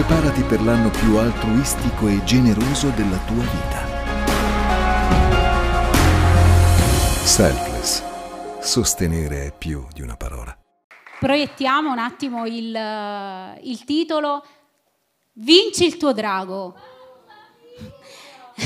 Preparati 0.00 0.42
per 0.44 0.62
l'anno 0.62 0.88
più 0.88 1.16
altruistico 1.16 2.08
e 2.08 2.24
generoso 2.24 2.88
della 2.88 3.18
tua 3.26 3.42
vita. 3.42 3.84
Selfless. 7.22 8.02
Sostenere 8.60 9.48
è 9.48 9.52
più 9.52 9.86
di 9.92 10.00
una 10.00 10.16
parola. 10.16 10.56
Proiettiamo 11.18 11.92
un 11.92 11.98
attimo 11.98 12.46
il, 12.46 12.74
il 13.60 13.84
titolo 13.84 14.42
Vinci 15.32 15.84
il 15.84 15.98
tuo 15.98 16.14
drago. 16.14 16.74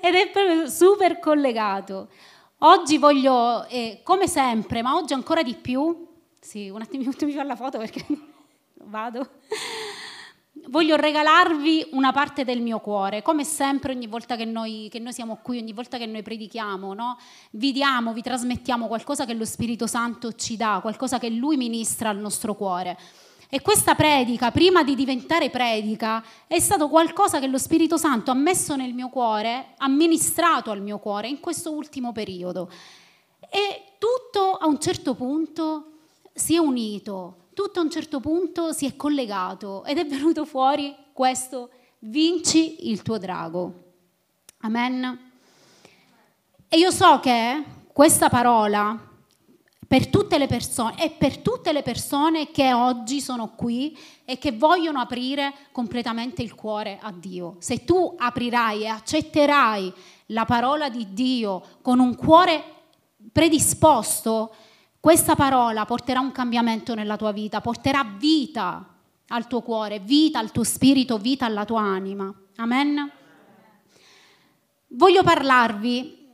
Ed 0.00 0.14
è 0.14 0.30
proprio 0.30 0.68
super 0.68 1.18
collegato. 1.18 2.10
Oggi 2.58 2.96
voglio, 2.96 3.66
eh, 3.66 4.02
come 4.04 4.28
sempre, 4.28 4.82
ma 4.82 4.94
oggi 4.94 5.14
ancora 5.14 5.42
di 5.42 5.56
più, 5.56 6.06
sì, 6.40 6.68
un 6.68 6.80
attimo 6.80 7.10
mi 7.22 7.32
fa 7.32 7.42
la 7.42 7.56
foto 7.56 7.78
perché 7.78 8.06
vado. 8.84 9.28
Voglio 10.68 10.96
regalarvi 10.96 11.88
una 11.92 12.12
parte 12.12 12.44
del 12.44 12.60
mio 12.60 12.78
cuore, 12.78 13.22
come 13.22 13.42
sempre 13.42 13.92
ogni 13.92 14.06
volta 14.06 14.36
che 14.36 14.44
noi, 14.44 14.88
che 14.90 14.98
noi 14.98 15.12
siamo 15.12 15.38
qui, 15.42 15.58
ogni 15.58 15.72
volta 15.72 15.98
che 15.98 16.06
noi 16.06 16.22
predichiamo, 16.22 16.94
no? 16.94 17.18
vi 17.52 17.72
diamo, 17.72 18.12
vi 18.12 18.22
trasmettiamo 18.22 18.86
qualcosa 18.86 19.24
che 19.24 19.34
lo 19.34 19.44
Spirito 19.44 19.86
Santo 19.86 20.34
ci 20.34 20.56
dà, 20.56 20.78
qualcosa 20.80 21.18
che 21.18 21.30
Lui 21.30 21.56
ministra 21.56 22.10
al 22.10 22.18
nostro 22.18 22.54
cuore. 22.54 22.98
E 23.48 23.60
questa 23.60 23.94
predica, 23.94 24.50
prima 24.50 24.82
di 24.82 24.94
diventare 24.94 25.50
predica, 25.50 26.24
è 26.46 26.58
stato 26.58 26.88
qualcosa 26.88 27.38
che 27.38 27.48
lo 27.48 27.58
Spirito 27.58 27.96
Santo 27.96 28.30
ha 28.30 28.34
messo 28.34 28.76
nel 28.76 28.94
mio 28.94 29.08
cuore, 29.08 29.74
ha 29.76 29.88
ministrato 29.88 30.70
al 30.70 30.80
mio 30.80 30.98
cuore 30.98 31.28
in 31.28 31.40
questo 31.40 31.72
ultimo 31.72 32.12
periodo. 32.12 32.70
E 33.50 33.82
tutto 33.98 34.52
a 34.52 34.66
un 34.66 34.80
certo 34.80 35.14
punto 35.14 35.92
si 36.32 36.54
è 36.54 36.58
unito, 36.58 37.41
tutto 37.52 37.80
a 37.80 37.82
un 37.82 37.90
certo 37.90 38.20
punto 38.20 38.72
si 38.72 38.86
è 38.86 38.96
collegato 38.96 39.84
ed 39.84 39.98
è 39.98 40.06
venuto 40.06 40.44
fuori 40.44 40.94
questo 41.12 41.70
vinci 42.00 42.90
il 42.90 43.02
tuo 43.02 43.18
drago. 43.18 43.90
Amen. 44.60 45.30
E 46.68 46.78
io 46.78 46.90
so 46.90 47.20
che 47.20 47.62
questa 47.92 48.28
parola 48.28 49.10
per 49.86 50.06
tutte 50.06 50.38
le 50.38 50.46
persone 50.46 51.04
e 51.04 51.10
per 51.10 51.38
tutte 51.38 51.70
le 51.70 51.82
persone 51.82 52.50
che 52.50 52.72
oggi 52.72 53.20
sono 53.20 53.50
qui 53.54 53.94
e 54.24 54.38
che 54.38 54.52
vogliono 54.52 55.00
aprire 55.00 55.52
completamente 55.70 56.42
il 56.42 56.54
cuore 56.54 56.98
a 57.02 57.12
Dio. 57.12 57.56
Se 57.58 57.84
tu 57.84 58.14
aprirai 58.16 58.84
e 58.84 58.86
accetterai 58.86 59.92
la 60.26 60.46
parola 60.46 60.88
di 60.88 61.12
Dio 61.12 61.62
con 61.82 61.98
un 61.98 62.16
cuore 62.16 62.64
predisposto, 63.30 64.54
questa 65.02 65.34
parola 65.34 65.84
porterà 65.84 66.20
un 66.20 66.30
cambiamento 66.30 66.94
nella 66.94 67.16
tua 67.16 67.32
vita, 67.32 67.60
porterà 67.60 68.04
vita 68.04 68.86
al 69.26 69.48
tuo 69.48 69.60
cuore, 69.60 69.98
vita 69.98 70.38
al 70.38 70.52
tuo 70.52 70.62
spirito, 70.62 71.18
vita 71.18 71.44
alla 71.44 71.64
tua 71.64 71.80
anima. 71.80 72.32
Amen. 72.58 73.10
Voglio 74.86 75.24
parlarvi 75.24 76.28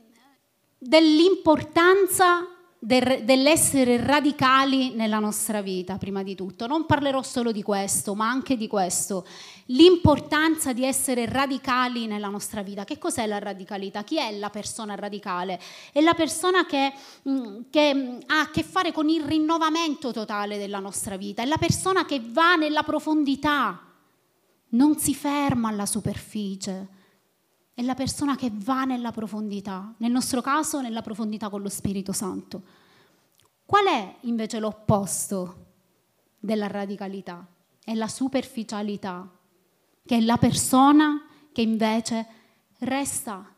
dell'importanza 0.77 2.45
dell'essere 2.81 4.01
radicali 4.01 4.93
nella 4.95 5.19
nostra 5.19 5.61
vita, 5.61 5.97
prima 5.97 6.23
di 6.23 6.33
tutto. 6.33 6.65
Non 6.65 6.85
parlerò 6.85 7.21
solo 7.21 7.51
di 7.51 7.61
questo, 7.61 8.15
ma 8.15 8.29
anche 8.29 8.55
di 8.55 8.67
questo. 8.67 9.25
L'importanza 9.65 10.71
di 10.71 10.85
essere 10.85 11.25
radicali 11.25 12.07
nella 12.07 12.29
nostra 12.29 12.63
vita. 12.63 12.85
Che 12.85 12.97
cos'è 12.97 13.27
la 13.27 13.37
radicalità? 13.37 14.03
Chi 14.03 14.17
è 14.17 14.31
la 14.37 14.49
persona 14.49 14.95
radicale? 14.95 15.59
È 15.91 15.99
la 15.99 16.13
persona 16.13 16.65
che, 16.65 16.93
mm, 17.27 17.61
che 17.69 17.93
mm, 17.93 18.17
ha 18.27 18.39
a 18.41 18.49
che 18.49 18.63
fare 18.63 18.93
con 18.93 19.09
il 19.09 19.23
rinnovamento 19.23 20.13
totale 20.13 20.57
della 20.57 20.79
nostra 20.79 21.17
vita, 21.17 21.41
è 21.41 21.45
la 21.45 21.57
persona 21.57 22.05
che 22.05 22.21
va 22.23 22.55
nella 22.55 22.83
profondità, 22.83 23.83
non 24.69 24.97
si 24.97 25.13
ferma 25.13 25.67
alla 25.67 25.85
superficie 25.85 26.97
è 27.79 27.81
la 27.81 27.95
persona 27.95 28.35
che 28.35 28.51
va 28.53 28.83
nella 28.83 29.13
profondità, 29.13 29.93
nel 29.99 30.11
nostro 30.11 30.41
caso 30.41 30.81
nella 30.81 31.01
profondità 31.01 31.47
con 31.47 31.61
lo 31.61 31.69
Spirito 31.69 32.11
Santo. 32.11 32.61
Qual 33.63 33.85
è 33.85 34.17
invece 34.23 34.59
l'opposto 34.59 35.67
della 36.37 36.67
radicalità? 36.67 37.47
È 37.81 37.93
la 37.93 38.09
superficialità, 38.09 39.31
che 40.05 40.17
è 40.17 40.19
la 40.19 40.35
persona 40.35 41.23
che 41.53 41.61
invece 41.61 42.27
resta 42.79 43.49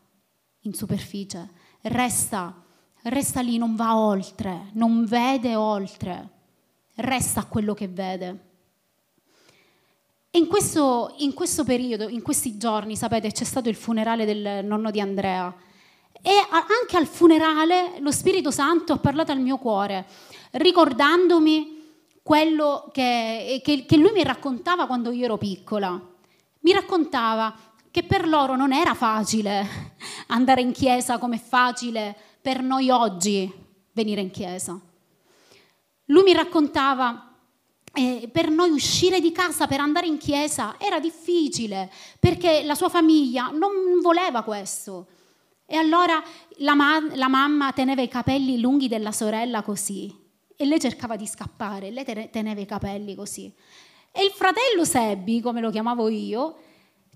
in 0.60 0.72
superficie, 0.72 1.50
resta, 1.80 2.62
resta 3.02 3.40
lì, 3.40 3.58
non 3.58 3.74
va 3.74 3.98
oltre, 3.98 4.70
non 4.74 5.04
vede 5.04 5.56
oltre, 5.56 6.30
resta 6.94 7.44
quello 7.46 7.74
che 7.74 7.88
vede. 7.88 8.50
In 10.34 10.46
questo, 10.46 11.14
in 11.18 11.34
questo, 11.34 11.62
periodo, 11.62 12.08
in 12.08 12.22
questi 12.22 12.56
giorni, 12.56 12.96
sapete, 12.96 13.32
c'è 13.32 13.44
stato 13.44 13.68
il 13.68 13.74
funerale 13.74 14.24
del 14.24 14.64
nonno 14.64 14.90
di 14.90 14.98
Andrea. 14.98 15.54
E 16.22 16.30
anche 16.48 16.96
al 16.96 17.06
funerale 17.06 17.98
lo 17.98 18.10
Spirito 18.10 18.50
Santo 18.50 18.94
ha 18.94 18.98
parlato 18.98 19.30
al 19.30 19.40
mio 19.40 19.58
cuore, 19.58 20.06
ricordandomi 20.52 21.80
quello 22.22 22.88
che, 22.92 23.60
che, 23.62 23.84
che 23.84 23.96
lui 23.98 24.12
mi 24.12 24.22
raccontava 24.22 24.86
quando 24.86 25.10
io 25.10 25.26
ero 25.26 25.36
piccola. 25.36 26.00
Mi 26.60 26.72
raccontava 26.72 27.54
che 27.90 28.02
per 28.02 28.26
loro 28.26 28.56
non 28.56 28.72
era 28.72 28.94
facile 28.94 29.92
andare 30.28 30.62
in 30.62 30.72
chiesa 30.72 31.18
come 31.18 31.36
è 31.36 31.42
facile 31.42 32.16
per 32.40 32.62
noi 32.62 32.88
oggi 32.88 33.52
venire 33.92 34.22
in 34.22 34.30
chiesa. 34.30 34.80
Lui 36.06 36.22
mi 36.22 36.32
raccontava 36.32 37.31
eh, 37.92 38.28
per 38.32 38.48
noi 38.48 38.70
uscire 38.70 39.20
di 39.20 39.32
casa 39.32 39.66
per 39.66 39.80
andare 39.80 40.06
in 40.06 40.16
chiesa 40.16 40.76
era 40.78 40.98
difficile 40.98 41.90
perché 42.18 42.62
la 42.64 42.74
sua 42.74 42.88
famiglia 42.88 43.50
non 43.50 44.00
voleva 44.00 44.42
questo. 44.42 45.06
E 45.66 45.76
allora 45.76 46.22
la, 46.56 46.74
ma- 46.74 47.14
la 47.14 47.28
mamma 47.28 47.72
teneva 47.72 48.02
i 48.02 48.08
capelli 48.08 48.60
lunghi 48.60 48.88
della 48.88 49.12
sorella 49.12 49.62
così 49.62 50.14
e 50.56 50.64
lei 50.64 50.78
cercava 50.78 51.16
di 51.16 51.26
scappare, 51.26 51.90
lei 51.90 52.04
teneva 52.30 52.60
i 52.60 52.66
capelli 52.66 53.14
così. 53.14 53.52
E 54.10 54.24
il 54.24 54.30
fratello 54.30 54.84
Sebbi, 54.84 55.40
come 55.40 55.60
lo 55.60 55.70
chiamavo 55.70 56.08
io, 56.08 56.56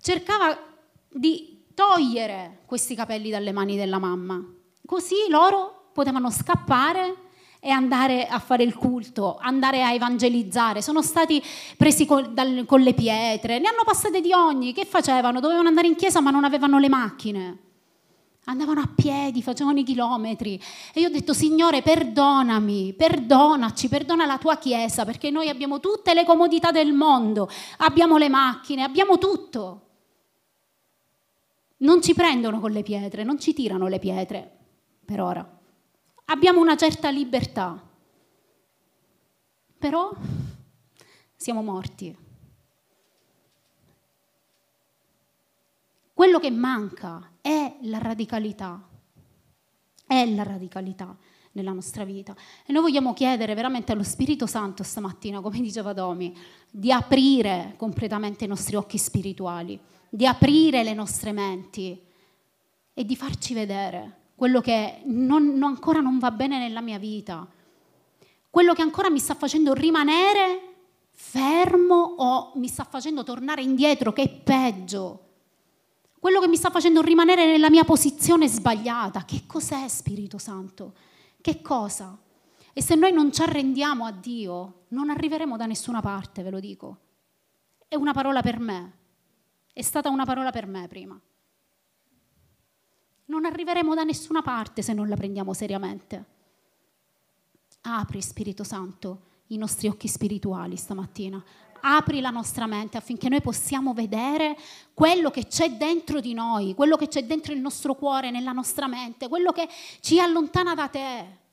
cercava 0.00 0.58
di 1.08 1.64
togliere 1.74 2.62
questi 2.64 2.94
capelli 2.94 3.30
dalle 3.30 3.52
mani 3.52 3.76
della 3.76 3.98
mamma. 3.98 4.42
Così 4.84 5.14
loro 5.28 5.90
potevano 5.92 6.30
scappare 6.30 7.25
e 7.66 7.70
andare 7.70 8.28
a 8.28 8.38
fare 8.38 8.62
il 8.62 8.76
culto, 8.76 9.38
andare 9.40 9.82
a 9.82 9.92
evangelizzare. 9.92 10.80
Sono 10.80 11.02
stati 11.02 11.42
presi 11.76 12.06
con, 12.06 12.32
dal, 12.32 12.62
con 12.64 12.80
le 12.80 12.94
pietre, 12.94 13.58
ne 13.58 13.66
hanno 13.66 13.82
passate 13.84 14.20
di 14.20 14.32
ogni. 14.32 14.72
Che 14.72 14.84
facevano? 14.84 15.40
Dovevano 15.40 15.66
andare 15.66 15.88
in 15.88 15.96
chiesa 15.96 16.20
ma 16.20 16.30
non 16.30 16.44
avevano 16.44 16.78
le 16.78 16.88
macchine. 16.88 17.58
Andavano 18.44 18.82
a 18.82 18.88
piedi, 18.94 19.42
facevano 19.42 19.80
i 19.80 19.82
chilometri. 19.82 20.62
E 20.94 21.00
io 21.00 21.08
ho 21.08 21.10
detto, 21.10 21.32
Signore, 21.32 21.82
perdonami, 21.82 22.92
perdonaci, 22.92 23.88
perdona 23.88 24.26
la 24.26 24.38
tua 24.38 24.58
Chiesa, 24.58 25.04
perché 25.04 25.30
noi 25.30 25.48
abbiamo 25.48 25.80
tutte 25.80 26.14
le 26.14 26.24
comodità 26.24 26.70
del 26.70 26.92
mondo, 26.92 27.50
abbiamo 27.78 28.16
le 28.16 28.28
macchine, 28.28 28.84
abbiamo 28.84 29.18
tutto. 29.18 29.80
Non 31.78 32.00
ci 32.00 32.14
prendono 32.14 32.60
con 32.60 32.70
le 32.70 32.84
pietre, 32.84 33.24
non 33.24 33.40
ci 33.40 33.52
tirano 33.52 33.88
le 33.88 33.98
pietre, 33.98 34.56
per 35.04 35.20
ora 35.20 35.55
abbiamo 36.26 36.60
una 36.60 36.76
certa 36.76 37.10
libertà, 37.10 37.82
però 39.78 40.12
siamo 41.34 41.62
morti. 41.62 42.16
Quello 46.12 46.38
che 46.38 46.50
manca 46.50 47.32
è 47.42 47.76
la 47.82 47.98
radicalità, 47.98 48.88
è 50.06 50.24
la 50.34 50.42
radicalità 50.42 51.14
nella 51.52 51.72
nostra 51.72 52.04
vita. 52.04 52.34
E 52.64 52.72
noi 52.72 52.82
vogliamo 52.82 53.12
chiedere 53.12 53.54
veramente 53.54 53.92
allo 53.92 54.02
Spirito 54.02 54.46
Santo 54.46 54.82
stamattina, 54.82 55.40
come 55.40 55.60
diceva 55.60 55.92
Domi, 55.92 56.34
di 56.70 56.90
aprire 56.90 57.74
completamente 57.76 58.44
i 58.44 58.48
nostri 58.48 58.76
occhi 58.76 58.98
spirituali, 58.98 59.78
di 60.08 60.26
aprire 60.26 60.82
le 60.82 60.94
nostre 60.94 61.32
menti 61.32 62.00
e 62.94 63.04
di 63.04 63.16
farci 63.16 63.52
vedere 63.52 64.24
quello 64.36 64.60
che 64.60 65.00
non, 65.06 65.54
non 65.54 65.70
ancora 65.70 66.00
non 66.00 66.18
va 66.18 66.30
bene 66.30 66.58
nella 66.58 66.82
mia 66.82 66.98
vita, 66.98 67.48
quello 68.50 68.74
che 68.74 68.82
ancora 68.82 69.10
mi 69.10 69.18
sta 69.18 69.34
facendo 69.34 69.72
rimanere 69.72 70.74
fermo 71.10 71.94
o 72.18 72.52
mi 72.56 72.68
sta 72.68 72.84
facendo 72.84 73.24
tornare 73.24 73.62
indietro, 73.62 74.12
che 74.12 74.22
è 74.22 74.30
peggio, 74.30 75.22
quello 76.20 76.38
che 76.40 76.48
mi 76.48 76.56
sta 76.56 76.70
facendo 76.70 77.00
rimanere 77.00 77.46
nella 77.46 77.70
mia 77.70 77.84
posizione 77.84 78.46
sbagliata. 78.46 79.24
Che 79.24 79.44
cos'è 79.46 79.88
Spirito 79.88 80.38
Santo? 80.38 80.94
Che 81.40 81.62
cosa? 81.62 82.18
E 82.72 82.82
se 82.82 82.94
noi 82.94 83.12
non 83.12 83.32
ci 83.32 83.40
arrendiamo 83.40 84.04
a 84.04 84.12
Dio, 84.12 84.84
non 84.88 85.08
arriveremo 85.08 85.56
da 85.56 85.64
nessuna 85.64 86.02
parte, 86.02 86.42
ve 86.42 86.50
lo 86.50 86.60
dico. 86.60 86.98
È 87.88 87.94
una 87.94 88.12
parola 88.12 88.42
per 88.42 88.58
me. 88.58 88.92
È 89.72 89.82
stata 89.82 90.10
una 90.10 90.24
parola 90.24 90.50
per 90.50 90.66
me 90.66 90.86
prima 90.88 91.18
non 93.26 93.44
arriveremo 93.44 93.94
da 93.94 94.02
nessuna 94.02 94.42
parte 94.42 94.82
se 94.82 94.92
non 94.92 95.08
la 95.08 95.16
prendiamo 95.16 95.52
seriamente. 95.52 96.24
Apri, 97.82 98.20
Spirito 98.20 98.64
Santo, 98.64 99.20
i 99.48 99.56
nostri 99.56 99.88
occhi 99.88 100.08
spirituali 100.08 100.76
stamattina. 100.76 101.42
apri 101.88 102.20
la 102.20 102.30
nostra 102.30 102.66
mente 102.66 102.96
affinché 102.96 103.28
noi 103.28 103.40
possiamo 103.40 103.92
vedere 103.94 104.56
quello 104.92 105.30
che 105.30 105.46
c'è 105.46 105.70
dentro 105.72 106.20
di 106.20 106.32
noi, 106.32 106.74
quello 106.74 106.96
che 106.96 107.06
c'è 107.06 107.24
dentro 107.24 107.52
il 107.52 107.60
nostro 107.60 107.94
cuore, 107.94 108.32
nella 108.32 108.50
nostra 108.50 108.88
mente, 108.88 109.28
quello 109.28 109.52
che 109.52 109.68
ci 110.00 110.18
allontana 110.18 110.74
da 110.74 110.88
te 110.88 111.44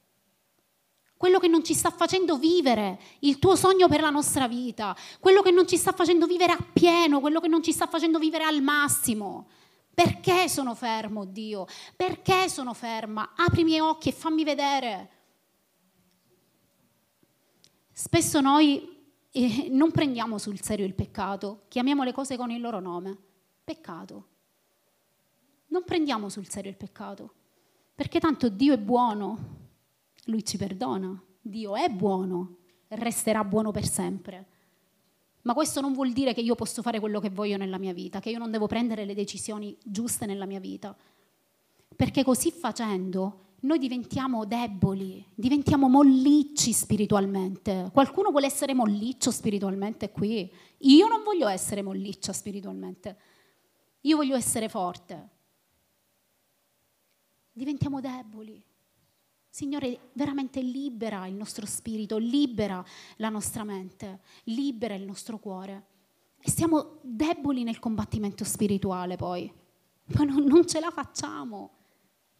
quello 1.24 1.40
che 1.40 1.48
non 1.48 1.64
ci 1.64 1.74
sta 1.74 1.90
facendo 1.90 2.38
vivere 2.38 3.00
il 3.20 3.40
tuo 3.40 3.56
sogno 3.56 3.88
per 3.88 4.02
la 4.02 4.10
nostra 4.10 4.46
vita, 4.46 4.94
quello 5.22 5.42
che 5.42 5.52
non 5.52 5.66
ci 5.66 5.78
sta 5.78 5.94
facendo 5.94 6.28
vivere 6.28 6.52
appieno, 6.52 7.22
quello 7.22 7.40
che 7.40 7.48
non 7.48 7.64
ci 7.64 7.72
sta 7.72 7.88
facendo 7.88 8.20
vivere 8.20 8.44
al 8.44 8.62
massimo. 8.62 9.48
Perché 9.94 10.50
sono 10.50 10.74
fermo, 10.74 11.26
Dio? 11.26 11.68
Perché 11.96 12.50
sono 12.50 12.74
ferma? 12.74 13.34
Apri 13.36 13.62
i 13.62 13.64
miei 13.64 13.80
occhi 13.80 14.10
e 14.10 14.14
fammi 14.14 14.44
vedere. 14.44 15.10
Spesso 17.92 18.42
noi 18.42 18.94
eh, 19.32 19.68
non 19.70 19.92
prendiamo 19.92 20.40
sul 20.40 20.60
serio 20.62 20.86
il 20.86 20.96
peccato, 20.96 21.66
chiamiamo 21.68 22.04
le 22.04 22.12
cose 22.12 22.38
con 22.38 22.50
il 22.50 22.60
loro 22.60 22.80
nome. 22.80 23.18
Peccato. 23.64 24.28
Non 25.68 25.84
prendiamo 25.84 26.28
sul 26.30 26.48
serio 26.50 26.72
il 26.72 26.78
peccato, 26.78 27.34
perché 27.94 28.20
tanto 28.20 28.50
Dio 28.50 28.74
è 28.74 28.80
buono, 28.80 29.38
lui 30.26 30.44
ci 30.44 30.58
perdona, 30.58 31.22
Dio 31.40 31.76
è 31.76 31.90
buono, 31.90 32.58
resterà 32.90 33.44
buono 33.44 33.72
per 33.72 33.86
sempre. 33.86 34.48
Ma 35.44 35.54
questo 35.54 35.82
non 35.82 35.94
vuol 35.94 36.12
dire 36.12 36.34
che 36.34 36.42
io 36.42 36.56
posso 36.56 36.82
fare 36.82 37.00
quello 37.00 37.20
che 37.20 37.30
voglio 37.30 37.58
nella 37.58 37.78
mia 37.78 37.94
vita, 37.94 38.20
che 38.20 38.30
io 38.30 38.38
non 38.38 38.52
devo 38.52 38.68
prendere 38.68 39.06
le 39.06 39.14
decisioni 39.14 39.78
giuste 39.84 40.26
nella 40.26 40.46
mia 40.46 40.60
vita. 40.60 40.96
Perché 41.96 42.24
così 42.24 42.52
facendo 42.52 43.44
noi 43.62 43.78
diventiamo 43.78 44.46
deboli, 44.46 45.26
diventiamo 45.34 45.88
mollicci 45.88 46.74
spiritualmente. 46.74 47.90
Qualcuno 47.94 48.32
vuole 48.32 48.46
essere 48.46 48.74
molliccio 48.74 49.32
spiritualmente 49.32 50.12
qui? 50.12 50.52
Io 50.80 51.08
non 51.08 51.24
voglio 51.24 51.48
essere 51.48 51.82
molliccia 51.82 52.34
spiritualmente. 52.34 53.18
Io 54.02 54.18
voglio 54.18 54.36
essere 54.36 54.68
forte. 54.68 55.30
Diventiamo 57.52 58.02
deboli. 58.02 58.62
Signore, 59.54 60.10
veramente 60.14 60.64
libera 60.64 61.28
il 61.28 61.36
nostro 61.36 61.68
spirito, 61.68 62.18
libera 62.18 62.84
la 63.18 63.30
nostra 63.30 63.64
mente, 63.64 64.22
libera 64.46 64.96
il 64.96 65.04
nostro 65.04 65.38
cuore. 65.38 65.86
E 66.40 66.50
siamo 66.50 66.98
deboli 67.04 67.62
nel 67.62 67.78
combattimento 67.78 68.46
spirituale 68.46 69.16
poi, 69.16 69.54
ma 70.06 70.24
non, 70.24 70.44
non 70.46 70.68
ce 70.68 70.80
la 70.80 70.90
facciamo, 70.90 71.70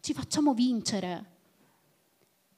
ci 0.00 0.12
facciamo 0.12 0.54
vincere. 0.54 1.30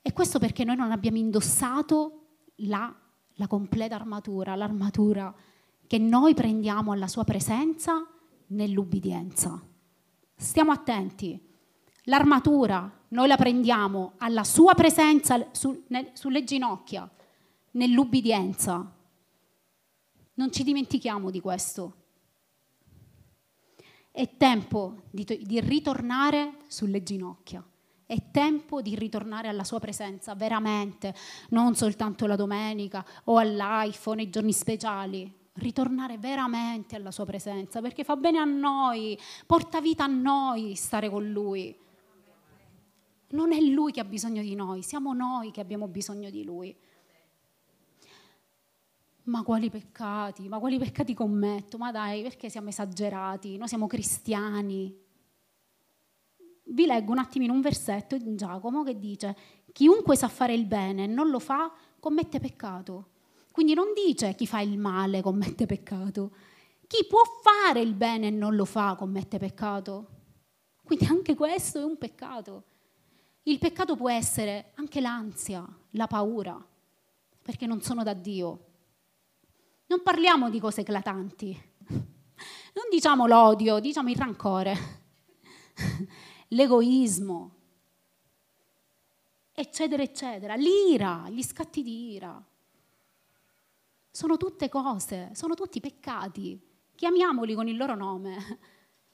E 0.01 0.11
questo 0.15 0.39
perché 0.39 0.65
noi 0.65 0.77
non 0.77 0.91
abbiamo 0.91 1.19
indossato 1.19 2.29
la, 2.61 2.91
la 3.35 3.47
completa 3.49 3.97
armatura, 3.97 4.55
l'armatura 4.55 5.35
che 5.87 5.99
noi 5.99 6.33
prendiamo 6.33 6.93
alla 6.93 7.09
sua 7.09 7.25
presenza 7.25 8.09
nell'ubbidienza. 8.47 9.63
Stiamo 10.35 10.73
attenti. 10.73 11.45
L'armatura 12.09 12.91
noi 13.09 13.29
la 13.29 13.37
prendiamo 13.37 14.13
alla 14.19 14.45
sua 14.45 14.75
presenza 14.75 15.49
su, 15.53 15.85
ne, 15.89 16.11
sulle 16.15 16.45
ginocchia, 16.45 17.09
nell'ubbidienza. 17.73 18.93
Non 20.35 20.53
ci 20.53 20.63
dimentichiamo 20.65 21.31
di 21.31 21.41
questo. 21.41 21.95
È 24.11 24.37
tempo 24.37 25.03
di, 25.11 25.25
di 25.43 25.61
ritornare 25.61 26.59
sulle 26.69 27.03
ginocchia. 27.03 27.65
È 28.07 28.31
tempo 28.31 28.83
di 28.83 28.95
ritornare 28.95 29.49
alla 29.49 29.65
sua 29.65 29.81
presenza, 29.81 30.35
veramente, 30.35 31.15
non 31.51 31.75
soltanto 31.75 32.27
la 32.27 32.37
domenica 32.37 33.05
o 33.25 33.39
all'iPhone, 33.39 34.23
nei 34.23 34.31
giorni 34.31 34.53
speciali. 34.53 35.33
Ritornare 35.55 36.19
veramente 36.19 36.95
alla 36.95 37.11
sua 37.11 37.25
presenza, 37.25 37.81
perché 37.81 38.05
fa 38.05 38.15
bene 38.15 38.39
a 38.39 38.45
noi, 38.45 39.19
porta 39.45 39.81
vita 39.81 40.05
a 40.05 40.09
noi 40.09 40.75
stare 40.77 41.09
con 41.09 41.29
lui. 41.29 41.85
Non 43.29 43.53
è 43.53 43.61
Lui 43.61 43.93
che 43.93 44.01
ha 44.01 44.05
bisogno 44.05 44.43
di 44.43 44.55
noi, 44.55 44.83
siamo 44.83 45.13
noi 45.13 45.51
che 45.51 45.61
abbiamo 45.61 45.89
bisogno 45.89 46.31
di 46.31 46.45
Lui. 46.45 46.77
Ma 49.25 49.43
quali 49.43 49.71
peccati, 49.71 50.47
ma 50.49 50.61
quali 50.61 50.79
peccati 50.79 51.13
commetto? 51.13 51.79
Ma 51.79 51.91
dai, 51.91 52.23
perché 52.23 52.49
siamo 52.49 52.69
esagerati? 52.69 53.57
Noi 53.57 53.67
siamo 53.67 53.89
cristiani. 53.89 54.97
Vi 56.69 56.87
leggo 56.87 57.11
un 57.11 57.19
attimino 57.19 57.53
un 57.53 57.61
versetto 57.61 58.15
in 58.15 58.37
Giacomo 58.37 58.85
che 58.85 58.99
dice, 58.99 59.37
chiunque 59.73 60.15
sa 60.15 60.29
fare 60.29 60.55
il 60.55 60.67
bene 60.67 61.05
e 61.05 61.07
non 61.09 61.31
lo 61.31 61.41
fa, 61.41 61.73
commette 61.99 62.39
peccato. 62.39 63.09
Quindi 63.51 63.75
non 63.75 63.87
dice 63.95 64.35
chi 64.35 64.47
fa 64.47 64.61
il 64.61 64.79
male 64.79 65.23
commette 65.23 65.67
peccato. 65.67 66.33
Chi 66.87 67.05
può 67.09 67.23
fare 67.43 67.81
il 67.81 67.95
bene 67.95 68.29
e 68.29 68.31
non 68.31 68.55
lo 68.55 68.65
fa 68.65 68.95
commette 68.95 69.39
peccato. 69.39 70.07
Quindi 70.85 71.07
anche 71.07 71.35
questo 71.35 71.81
è 71.81 71.85
un 71.85 71.99
peccato. 71.99 72.65
Il 73.49 73.61
peccato 73.61 73.95
può 73.95 74.11
essere 74.11 74.73
anche 74.75 75.01
l'ansia, 75.01 75.65
la 75.91 76.09
paura, 76.09 76.61
perché 77.43 77.65
non 77.67 77.81
sono 77.81 78.03
da 78.03 78.13
Dio. 78.13 78.65
Non 79.87 80.03
parliamo 80.03 80.51
di 80.51 80.59
cose 80.59 80.81
eclatanti, 80.81 81.57
non 81.87 82.85
diciamo 82.91 83.29
l'odio, 83.29 83.79
diciamo 83.79 84.11
il 84.11 84.17
rancore, 84.17 84.77
l'egoismo, 86.49 87.55
eccetera, 89.53 90.03
eccetera, 90.03 90.57
l'ira, 90.57 91.29
gli 91.29 91.43
scatti 91.45 91.85
di 91.85 92.15
ira. 92.15 92.45
Sono 94.11 94.37
tutte 94.37 94.69
cose, 94.69 95.31
sono 95.35 95.55
tutti 95.55 95.79
peccati. 95.79 96.61
Chiamiamoli 96.97 97.55
con 97.55 97.69
il 97.69 97.77
loro 97.77 97.95
nome. 97.95 98.59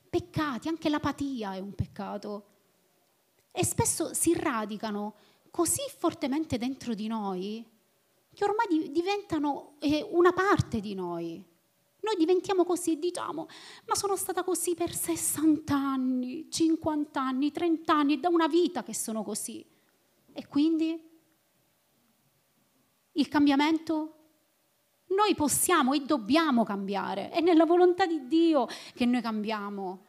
Peccati, 0.08 0.68
anche 0.68 0.88
l'apatia 0.88 1.52
è 1.52 1.58
un 1.58 1.74
peccato 1.74 2.51
e 3.52 3.64
spesso 3.64 4.14
si 4.14 4.34
radicano 4.34 5.14
così 5.50 5.82
fortemente 5.96 6.56
dentro 6.58 6.94
di 6.94 7.06
noi 7.06 7.64
che 8.34 8.44
ormai 8.44 8.90
diventano 8.90 9.74
eh, 9.78 10.06
una 10.10 10.32
parte 10.32 10.80
di 10.80 10.94
noi. 10.94 11.44
Noi 12.00 12.16
diventiamo 12.16 12.64
così 12.64 12.92
e 12.92 12.98
diciamo, 12.98 13.46
ma 13.86 13.94
sono 13.94 14.16
stata 14.16 14.42
così 14.42 14.74
per 14.74 14.92
60 14.92 15.74
anni, 15.74 16.50
50 16.50 17.20
anni, 17.20 17.52
30 17.52 17.94
anni, 17.94 18.16
è 18.16 18.18
da 18.18 18.28
una 18.28 18.48
vita 18.48 18.82
che 18.82 18.94
sono 18.94 19.22
così. 19.22 19.64
E 20.32 20.46
quindi 20.48 21.10
il 23.12 23.28
cambiamento 23.28 24.16
noi 25.08 25.34
possiamo 25.34 25.92
e 25.92 26.00
dobbiamo 26.00 26.64
cambiare, 26.64 27.30
è 27.30 27.40
nella 27.40 27.66
volontà 27.66 28.06
di 28.06 28.26
Dio 28.26 28.66
che 28.94 29.04
noi 29.04 29.20
cambiamo. 29.20 30.06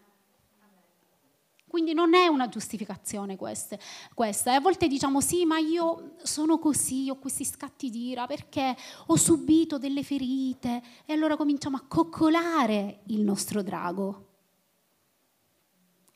Quindi 1.74 1.96
non 1.96 2.14
è 2.14 2.28
una 2.28 2.50
giustificazione 2.50 3.36
queste, 3.36 3.80
questa. 4.14 4.52
E 4.52 4.54
a 4.54 4.60
volte 4.60 4.88
diciamo 4.88 5.20
sì, 5.22 5.44
ma 5.44 5.58
io 5.58 6.14
sono 6.22 6.60
così, 6.60 7.10
ho 7.10 7.18
questi 7.18 7.44
scatti 7.44 7.90
di 7.90 8.10
ira 8.10 8.28
perché 8.28 8.78
ho 9.08 9.16
subito 9.16 9.80
delle 9.80 10.04
ferite 10.04 10.84
e 11.04 11.14
allora 11.14 11.36
cominciamo 11.36 11.76
a 11.76 11.82
coccolare 11.88 13.00
il 13.06 13.22
nostro 13.22 13.64
drago 13.64 14.28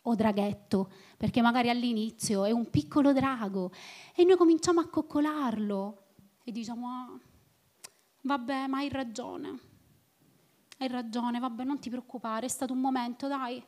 o 0.04 0.14
draghetto, 0.14 0.92
perché 1.18 1.42
magari 1.42 1.72
all'inizio 1.72 2.44
è 2.44 2.52
un 2.52 2.70
piccolo 2.70 3.12
drago 3.12 3.72
e 4.14 4.24
noi 4.26 4.38
cominciamo 4.38 4.80
a 4.80 4.88
coccolarlo 4.88 6.04
e 6.44 6.52
diciamo 6.52 6.88
ah, 6.88 7.20
vabbè, 8.22 8.68
ma 8.68 8.78
hai 8.78 8.90
ragione. 8.90 9.60
Hai 10.78 10.88
ragione, 10.88 11.40
vabbè, 11.40 11.64
non 11.64 11.80
ti 11.80 11.90
preoccupare, 11.90 12.46
è 12.46 12.50
stato 12.50 12.74
un 12.74 12.80
momento, 12.80 13.28
dai 13.28 13.60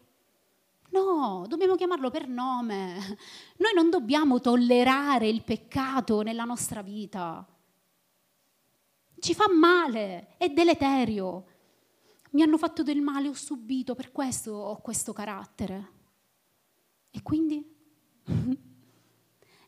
No, 0.91 1.45
dobbiamo 1.47 1.75
chiamarlo 1.75 2.09
per 2.09 2.27
nome. 2.27 3.17
Noi 3.57 3.73
non 3.75 3.89
dobbiamo 3.89 4.39
tollerare 4.39 5.27
il 5.27 5.43
peccato 5.43 6.21
nella 6.21 6.45
nostra 6.45 6.81
vita. 6.81 7.45
Ci 9.19 9.33
fa 9.35 9.45
male, 9.51 10.35
è 10.37 10.49
deleterio. 10.49 11.45
Mi 12.31 12.41
hanno 12.41 12.57
fatto 12.57 12.83
del 12.83 13.01
male, 13.01 13.27
ho 13.27 13.33
subito, 13.33 13.93
per 13.95 14.11
questo 14.11 14.51
ho 14.53 14.81
questo 14.81 15.13
carattere. 15.13 15.91
E 17.11 17.21
quindi 17.21 17.75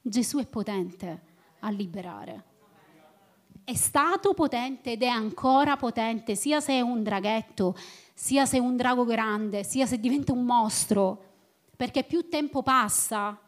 Gesù 0.02 0.38
è 0.40 0.48
potente 0.48 1.24
a 1.60 1.70
liberare. 1.70 2.51
È 3.72 3.76
stato 3.76 4.34
potente 4.34 4.92
ed 4.92 5.02
è 5.02 5.08
ancora 5.08 5.78
potente, 5.78 6.36
sia 6.36 6.60
se 6.60 6.74
è 6.74 6.82
un 6.82 7.04
draghetto, 7.04 7.74
sia 8.14 8.46
se 8.46 8.58
è 8.58 8.60
un 8.60 8.76
drago 8.76 9.06
grande, 9.06 9.64
sia 9.64 9.86
se 9.86 9.98
diventa 9.98 10.34
un 10.34 10.44
mostro, 10.44 11.24
perché 11.78 12.04
più 12.04 12.28
tempo 12.28 12.64
passa 12.64 13.40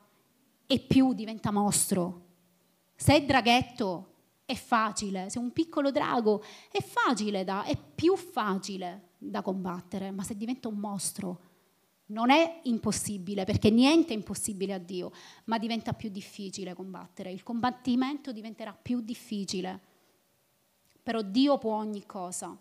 e 0.66 0.80
più 0.80 1.14
diventa 1.14 1.52
mostro. 1.52 2.22
Se 2.96 3.14
è 3.16 3.26
draghetto 3.26 4.14
è 4.46 4.56
facile, 4.56 5.30
se 5.30 5.40
è 5.40 5.42
un 5.42 5.52
piccolo 5.52 5.92
drago 5.92 6.42
è 6.72 6.82
facile 6.82 7.44
da, 7.44 7.66
è 7.66 7.76
più 7.76 8.16
facile 8.16 9.10
da 9.18 9.42
combattere, 9.42 10.12
ma 10.12 10.24
se 10.24 10.38
diventa 10.38 10.70
un 10.70 10.78
mostro 10.78 11.40
non 12.06 12.30
è 12.30 12.62
impossibile, 12.64 13.44
perché 13.44 13.70
niente 13.70 14.14
è 14.14 14.16
impossibile 14.16 14.72
a 14.72 14.78
Dio, 14.78 15.12
ma 15.46 15.58
diventa 15.58 15.92
più 15.92 16.08
difficile 16.08 16.74
combattere. 16.74 17.30
Il 17.30 17.44
combattimento 17.44 18.32
diventerà 18.32 18.72
più 18.72 19.02
difficile. 19.02 19.92
Però 21.04 21.22
Dio 21.22 21.58
può 21.58 21.76
ogni 21.76 22.06
cosa. 22.06 22.58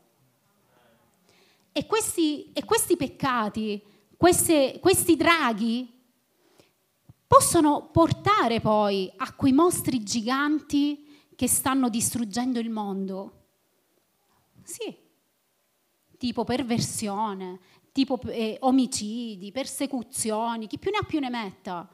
E 1.70 1.86
questi, 1.86 2.52
e 2.52 2.64
questi 2.64 2.96
peccati, 2.96 3.82
queste, 4.16 4.78
questi 4.80 5.16
draghi, 5.16 5.90
possono 7.26 7.88
portare 7.90 8.60
poi 8.60 9.10
a 9.16 9.32
quei 9.32 9.52
mostri 9.52 10.02
giganti 10.02 11.30
che 11.34 11.48
stanno 11.48 11.88
distruggendo 11.88 12.58
il 12.58 12.68
mondo. 12.68 13.44
Sì, 14.62 14.94
tipo 16.18 16.44
perversione, 16.44 17.58
tipo 17.90 18.20
eh, 18.22 18.58
omicidi, 18.60 19.50
persecuzioni, 19.50 20.66
chi 20.66 20.78
più 20.78 20.90
ne 20.90 20.98
ha 20.98 21.04
più 21.04 21.20
ne 21.20 21.30
metta. 21.30 21.88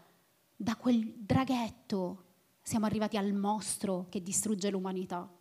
Da 0.57 0.75
quel 0.75 1.05
draghetto 1.17 2.25
siamo 2.61 2.87
arrivati 2.87 3.17
al 3.17 3.33
mostro 3.33 4.07
che 4.09 4.21
distrugge 4.21 4.71
l'umanità. 4.71 5.38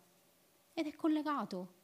Ed 0.78 0.86
è 0.86 0.94
collegato. 0.94 1.74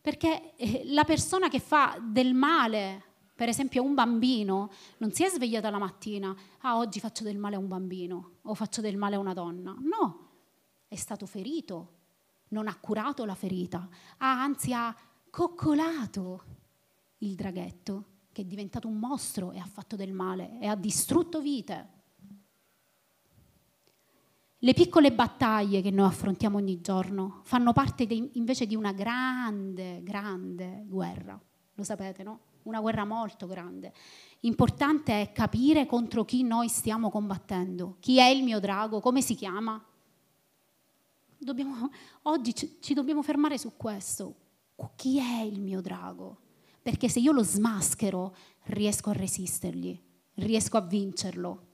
Perché 0.00 0.54
eh, 0.54 0.82
la 0.84 1.02
persona 1.02 1.48
che 1.48 1.58
fa 1.58 1.98
del 2.00 2.34
male, 2.34 3.02
per 3.34 3.48
esempio 3.48 3.82
un 3.82 3.94
bambino, 3.94 4.70
non 4.98 5.10
si 5.10 5.24
è 5.24 5.28
svegliata 5.28 5.70
la 5.70 5.78
mattina, 5.78 6.32
ah 6.60 6.76
oggi 6.76 7.00
faccio 7.00 7.24
del 7.24 7.36
male 7.36 7.56
a 7.56 7.58
un 7.58 7.66
bambino 7.66 8.34
o 8.42 8.54
faccio 8.54 8.80
del 8.80 8.96
male 8.96 9.16
a 9.16 9.18
una 9.18 9.32
donna. 9.32 9.74
No, 9.80 10.28
è 10.86 10.94
stato 10.94 11.26
ferito, 11.26 11.94
non 12.50 12.68
ha 12.68 12.76
curato 12.76 13.24
la 13.24 13.34
ferita, 13.34 13.88
ah, 14.18 14.42
anzi 14.42 14.72
ha 14.72 14.94
coccolato 15.30 16.44
il 17.18 17.34
draghetto 17.34 18.04
che 18.30 18.42
è 18.42 18.44
diventato 18.44 18.86
un 18.86 19.00
mostro 19.00 19.50
e 19.50 19.58
ha 19.58 19.66
fatto 19.66 19.96
del 19.96 20.12
male 20.12 20.60
e 20.60 20.68
ha 20.68 20.76
distrutto 20.76 21.40
vite. 21.40 21.99
Le 24.62 24.74
piccole 24.74 25.10
battaglie 25.10 25.80
che 25.80 25.90
noi 25.90 26.06
affrontiamo 26.06 26.58
ogni 26.58 26.82
giorno 26.82 27.40
fanno 27.44 27.72
parte 27.72 28.06
de, 28.06 28.28
invece 28.34 28.66
di 28.66 28.76
una 28.76 28.92
grande, 28.92 30.02
grande 30.02 30.84
guerra. 30.86 31.40
Lo 31.72 31.82
sapete, 31.82 32.22
no? 32.22 32.40
Una 32.64 32.78
guerra 32.80 33.06
molto 33.06 33.46
grande. 33.46 33.94
Importante 34.40 35.22
è 35.22 35.32
capire 35.32 35.86
contro 35.86 36.26
chi 36.26 36.42
noi 36.42 36.68
stiamo 36.68 37.08
combattendo. 37.08 37.96
Chi 38.00 38.18
è 38.18 38.26
il 38.26 38.42
mio 38.42 38.60
drago? 38.60 39.00
Come 39.00 39.22
si 39.22 39.34
chiama? 39.34 39.82
Dobbiamo, 41.38 41.88
oggi 42.24 42.54
ci, 42.54 42.76
ci 42.80 42.92
dobbiamo 42.92 43.22
fermare 43.22 43.56
su 43.56 43.72
questo. 43.78 44.34
Chi 44.94 45.18
è 45.18 45.40
il 45.40 45.58
mio 45.58 45.80
drago? 45.80 46.36
Perché 46.82 47.08
se 47.08 47.18
io 47.18 47.32
lo 47.32 47.42
smaschero, 47.42 48.36
riesco 48.64 49.08
a 49.08 49.14
resistergli, 49.14 49.98
riesco 50.34 50.76
a 50.76 50.82
vincerlo 50.82 51.68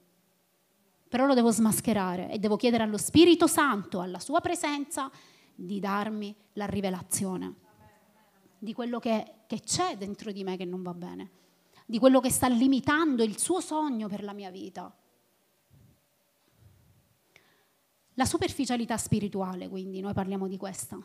però 1.07 1.25
lo 1.25 1.33
devo 1.33 1.51
smascherare 1.51 2.29
e 2.31 2.39
devo 2.39 2.55
chiedere 2.55 2.83
allo 2.83 2.97
Spirito 2.97 3.47
Santo, 3.47 4.01
alla 4.01 4.19
sua 4.19 4.41
presenza, 4.41 5.09
di 5.55 5.79
darmi 5.79 6.35
la 6.53 6.65
rivelazione 6.65 7.65
di 8.59 8.73
quello 8.73 8.99
che, 8.99 9.43
che 9.47 9.59
c'è 9.59 9.97
dentro 9.97 10.31
di 10.31 10.43
me 10.43 10.57
che 10.57 10.65
non 10.65 10.81
va 10.81 10.93
bene, 10.93 11.29
di 11.85 11.99
quello 11.99 12.19
che 12.19 12.29
sta 12.29 12.47
limitando 12.47 13.23
il 13.23 13.37
suo 13.37 13.59
sogno 13.59 14.07
per 14.07 14.23
la 14.23 14.33
mia 14.33 14.49
vita. 14.49 14.93
La 18.13 18.25
superficialità 18.25 18.97
spirituale, 18.97 19.69
quindi, 19.69 19.99
noi 19.99 20.13
parliamo 20.13 20.47
di 20.47 20.57
questa, 20.57 20.99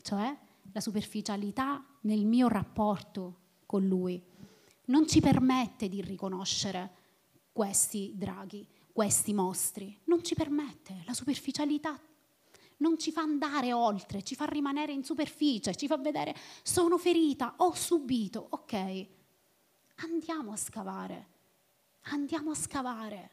cioè 0.00 0.36
la 0.72 0.80
superficialità 0.80 1.84
nel 2.02 2.24
mio 2.24 2.46
rapporto 2.46 3.38
con 3.66 3.86
Lui, 3.86 4.22
non 4.86 5.08
ci 5.08 5.20
permette 5.20 5.88
di 5.88 6.00
riconoscere 6.00 7.00
questi 7.52 8.12
draghi 8.14 8.66
questi 8.92 9.32
mostri, 9.32 9.98
non 10.04 10.22
ci 10.22 10.34
permette, 10.34 11.02
la 11.06 11.14
superficialità. 11.14 11.98
Non 12.78 12.98
ci 12.98 13.12
fa 13.12 13.20
andare 13.20 13.72
oltre, 13.72 14.22
ci 14.22 14.34
fa 14.34 14.44
rimanere 14.44 14.92
in 14.92 15.04
superficie, 15.04 15.74
ci 15.74 15.86
fa 15.86 15.96
vedere 15.98 16.34
sono 16.62 16.98
ferita, 16.98 17.54
ho 17.58 17.74
subito, 17.74 18.44
ok, 18.50 19.06
andiamo 19.96 20.52
a 20.52 20.56
scavare, 20.56 21.26
andiamo 22.10 22.50
a 22.50 22.54
scavare, 22.56 23.30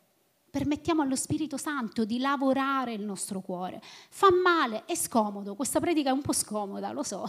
permettiamo 0.52 1.02
allo 1.02 1.16
Spirito 1.16 1.58
Santo 1.58 2.06
di 2.06 2.20
lavorare 2.20 2.94
il 2.94 3.02
nostro 3.02 3.42
cuore. 3.42 3.82
Fa 4.10 4.28
male, 4.32 4.86
è 4.86 4.96
scomodo, 4.96 5.56
questa 5.56 5.80
predica 5.80 6.10
è 6.10 6.14
un 6.14 6.22
po' 6.22 6.34
scomoda, 6.34 6.92
lo 6.92 7.04
so, 7.04 7.28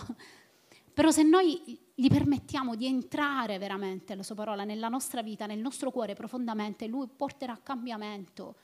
però 1.00 1.12
se 1.12 1.22
noi 1.22 1.80
gli 1.94 2.08
permettiamo 2.08 2.74
di 2.74 2.84
entrare 2.84 3.56
veramente 3.56 4.14
la 4.14 4.22
sua 4.22 4.34
parola 4.34 4.64
nella 4.64 4.88
nostra 4.88 5.22
vita, 5.22 5.46
nel 5.46 5.58
nostro 5.58 5.90
cuore 5.90 6.12
profondamente, 6.12 6.86
lui 6.86 7.08
porterà 7.08 7.58
cambiamento, 7.62 8.54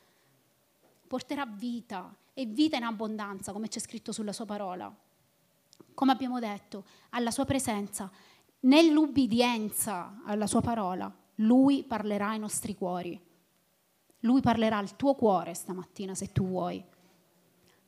porterà 1.07 1.47
vita 1.47 2.15
e 2.35 2.45
vita 2.45 2.77
in 2.77 2.83
abbondanza, 2.83 3.53
come 3.53 3.69
c'è 3.69 3.79
scritto 3.79 4.13
sulla 4.13 4.35
sua 4.35 4.45
parola. 4.45 4.95
Come 5.95 6.13
abbiamo 6.13 6.39
detto, 6.39 6.85
alla 7.09 7.31
sua 7.31 7.47
presenza, 7.47 8.11
nell'ubbidienza 8.61 10.21
alla 10.27 10.47
sua 10.47 10.61
parola, 10.61 11.11
lui 11.37 11.85
parlerà 11.85 12.29
ai 12.29 12.39
nostri 12.39 12.75
cuori. 12.75 13.19
Lui 14.21 14.43
parlerà 14.43 14.77
al 14.77 14.95
tuo 14.95 15.15
cuore 15.15 15.55
stamattina 15.55 16.15
se 16.15 16.33
tu 16.33 16.47
vuoi. 16.47 16.85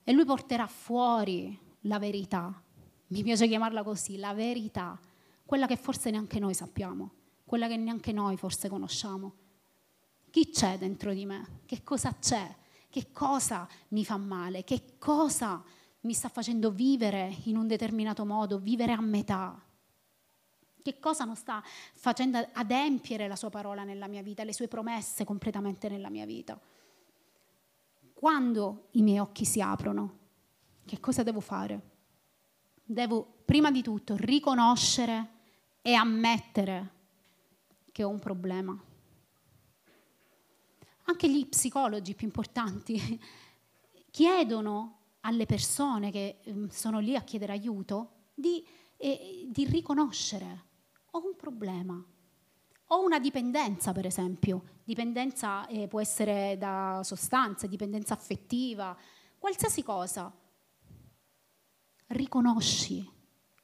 E 0.05 0.11
lui 0.11 0.25
porterà 0.25 0.67
fuori 0.67 1.77
la 1.83 1.99
verità, 1.99 2.63
mi 3.09 3.23
piace 3.23 3.49
chiamarla 3.49 3.83
così, 3.83 4.19
la 4.19 4.35
verità, 4.35 4.99
quella 5.45 5.67
che 5.67 5.77
forse 5.77 6.11
neanche 6.11 6.39
noi 6.39 6.55
sappiamo, 6.55 7.11
quella 7.45 7.69
che 7.69 7.77
neanche 7.77 8.13
noi 8.13 8.37
forse 8.37 8.69
conosciamo. 8.69 9.33
Chi 10.31 10.51
c'è 10.51 10.77
dentro 10.77 11.13
di 11.15 11.25
me? 11.25 11.61
Che 11.65 11.83
cosa 11.83 12.15
c'è? 12.19 12.55
Che 12.91 13.13
cosa 13.13 13.67
mi 13.89 14.05
fa 14.05 14.19
male? 14.19 14.63
Che 14.65 14.97
cosa 14.99 15.63
mi 16.01 16.13
sta 16.13 16.29
facendo 16.29 16.71
vivere 16.71 17.35
in 17.45 17.57
un 17.57 17.67
determinato 17.67 18.27
modo, 18.27 18.59
vivere 18.59 18.93
a 18.93 19.01
metà? 19.01 19.59
Che 20.83 20.99
cosa 21.01 21.25
non 21.25 21.37
sta 21.37 21.63
facendo 21.95 22.47
adempiere 22.53 23.27
la 23.27 23.37
sua 23.37 23.51
parola 23.51 23.85
nella 23.85 24.07
mia 24.07 24.23
vita, 24.23 24.45
le 24.45 24.53
sue 24.53 24.69
promesse 24.69 25.25
completamente 25.25 25.89
nella 25.89 26.11
mia 26.11 26.27
vita? 26.27 26.61
Quando 28.13 28.89
i 28.93 29.03
miei 29.03 29.19
occhi 29.19 29.45
si 29.45 29.61
aprono, 29.61 30.17
che 30.85 31.01
cosa 31.01 31.23
devo 31.23 31.41
fare? 31.41 31.97
Devo 32.91 33.43
prima 33.45 33.71
di 33.71 33.83
tutto 33.83 34.17
riconoscere 34.17 35.37
e 35.83 35.93
ammettere 35.93 36.93
che 37.93 38.03
ho 38.03 38.09
un 38.09 38.19
problema. 38.19 38.77
Anche 41.05 41.31
gli 41.31 41.47
psicologi 41.47 42.15
più 42.15 42.27
importanti 42.27 43.21
chiedono 44.11 44.97
alle 45.21 45.45
persone 45.45 46.11
che 46.11 46.39
mm, 46.49 46.69
sono 46.69 46.99
lì 46.99 47.15
a 47.15 47.23
chiedere 47.23 47.53
aiuto 47.53 48.13
di, 48.35 48.67
eh, 48.97 49.47
di 49.51 49.65
riconoscere 49.67 50.65
ho 51.11 51.25
un 51.25 51.37
problema, 51.37 52.03
ho 52.91 53.05
una 53.05 53.19
dipendenza 53.19 53.93
per 53.93 54.07
esempio, 54.07 54.63
dipendenza 54.85 55.67
eh, 55.67 55.89
può 55.89 56.01
essere 56.01 56.57
da 56.59 57.01
sostanze, 57.03 57.69
dipendenza 57.69 58.15
affettiva, 58.15 58.97
qualsiasi 59.39 59.83
cosa 59.83 60.33
riconosci 62.09 63.09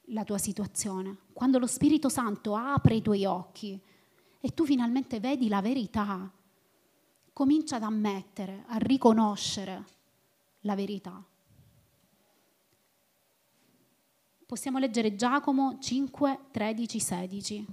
la 0.09 0.25
tua 0.25 0.39
situazione, 0.39 1.17
quando 1.33 1.59
lo 1.59 1.67
Spirito 1.67 2.09
Santo 2.09 2.55
apre 2.57 2.97
i 2.97 3.03
tuoi 3.03 3.25
occhi 3.25 3.81
e 4.41 4.49
tu 4.53 4.65
finalmente 4.65 5.21
vedi 5.21 5.49
la 5.49 5.63
verità, 5.63 6.31
comincia 7.33 7.77
ad 7.77 7.83
ammettere, 7.83 8.65
a 8.69 8.77
riconoscere 8.77 9.85
la 10.61 10.75
verità. 10.75 11.23
Possiamo 14.47 14.79
leggere 14.79 15.15
Giacomo 15.15 15.79
5, 15.81 16.39
13, 16.51 17.01
16. 17.01 17.67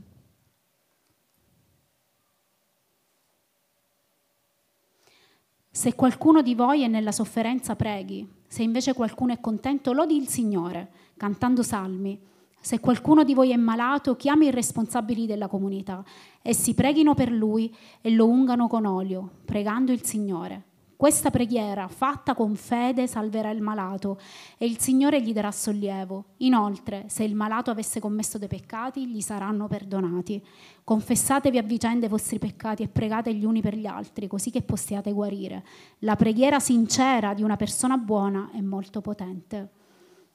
Se 5.73 5.95
qualcuno 5.95 6.41
di 6.41 6.53
voi 6.53 6.83
è 6.83 6.87
nella 6.87 7.13
sofferenza, 7.13 7.77
preghi. 7.77 8.27
Se 8.45 8.61
invece 8.61 8.93
qualcuno 8.93 9.31
è 9.31 9.39
contento, 9.39 9.93
lodi 9.93 10.17
il 10.17 10.27
Signore, 10.27 10.91
cantando 11.15 11.63
salmi. 11.63 12.19
Se 12.59 12.81
qualcuno 12.81 13.23
di 13.23 13.33
voi 13.33 13.51
è 13.51 13.55
malato, 13.55 14.17
chiami 14.17 14.47
i 14.47 14.51
responsabili 14.51 15.25
della 15.25 15.47
comunità. 15.47 16.03
Essi 16.41 16.73
preghino 16.73 17.13
per 17.13 17.31
lui 17.31 17.73
e 18.01 18.11
lo 18.11 18.27
ungano 18.27 18.67
con 18.67 18.85
olio, 18.85 19.37
pregando 19.45 19.93
il 19.93 20.03
Signore. 20.03 20.70
Questa 21.01 21.31
preghiera, 21.31 21.87
fatta 21.87 22.35
con 22.35 22.53
fede, 22.53 23.07
salverà 23.07 23.49
il 23.49 23.63
malato 23.63 24.19
e 24.59 24.67
il 24.67 24.77
Signore 24.77 25.19
gli 25.19 25.33
darà 25.33 25.51
sollievo. 25.51 26.25
Inoltre, 26.37 27.05
se 27.07 27.23
il 27.23 27.33
malato 27.33 27.71
avesse 27.71 27.99
commesso 27.99 28.37
dei 28.37 28.47
peccati, 28.47 29.07
gli 29.07 29.19
saranno 29.19 29.67
perdonati. 29.67 30.45
Confessatevi 30.83 31.57
a 31.57 31.63
vicenda 31.63 32.05
i 32.05 32.07
vostri 32.07 32.37
peccati 32.37 32.83
e 32.83 32.87
pregate 32.87 33.33
gli 33.33 33.45
uni 33.45 33.61
per 33.61 33.75
gli 33.75 33.87
altri, 33.87 34.27
così 34.27 34.51
che 34.51 34.61
possiate 34.61 35.11
guarire. 35.11 35.65
La 36.01 36.15
preghiera 36.15 36.59
sincera 36.59 37.33
di 37.33 37.41
una 37.41 37.55
persona 37.55 37.97
buona 37.97 38.51
è 38.53 38.61
molto 38.61 39.01
potente. 39.01 39.71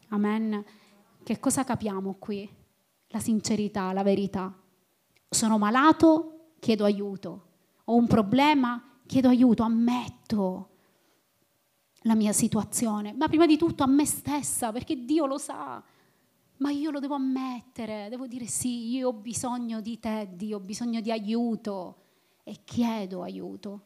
Amen. 0.09 0.65
Che 1.23 1.39
cosa 1.39 1.63
capiamo 1.63 2.17
qui? 2.19 2.51
La 3.11 3.21
sincerità, 3.21 3.93
la 3.93 4.03
verità. 4.03 4.53
Sono 5.29 5.59
malato, 5.59 6.55
chiedo 6.59 6.83
aiuto. 6.83 7.45
Ho 7.85 7.95
un 7.95 8.09
problema, 8.09 8.83
chiedo 9.07 9.29
aiuto, 9.29 9.63
ammetto 9.63 10.71
la 12.03 12.15
mia 12.15 12.33
situazione, 12.33 13.13
ma 13.15 13.29
prima 13.29 13.47
di 13.47 13.57
tutto 13.57 13.83
a 13.83 13.87
me 13.87 14.05
stessa, 14.05 14.73
perché 14.73 15.05
Dio 15.05 15.27
lo 15.27 15.39
sa. 15.39 15.83
ma 16.59 16.71
io 16.71 16.91
lo 16.91 17.01
devo 17.01 17.15
ammettere, 17.15 18.09
devo 18.09 18.27
dire 18.27 18.47
sì, 18.47 18.91
io 18.91 19.09
ho 19.09 19.13
bisogno 19.13 19.81
di 19.81 19.99
te, 19.99 20.29
Dio, 20.33 20.57
ho 20.57 20.61
bisogno 20.61 21.01
di 21.01 21.11
aiuto 21.11 22.05
e 22.45 22.61
chiedo 22.65 23.23
aiuto. 23.23 23.83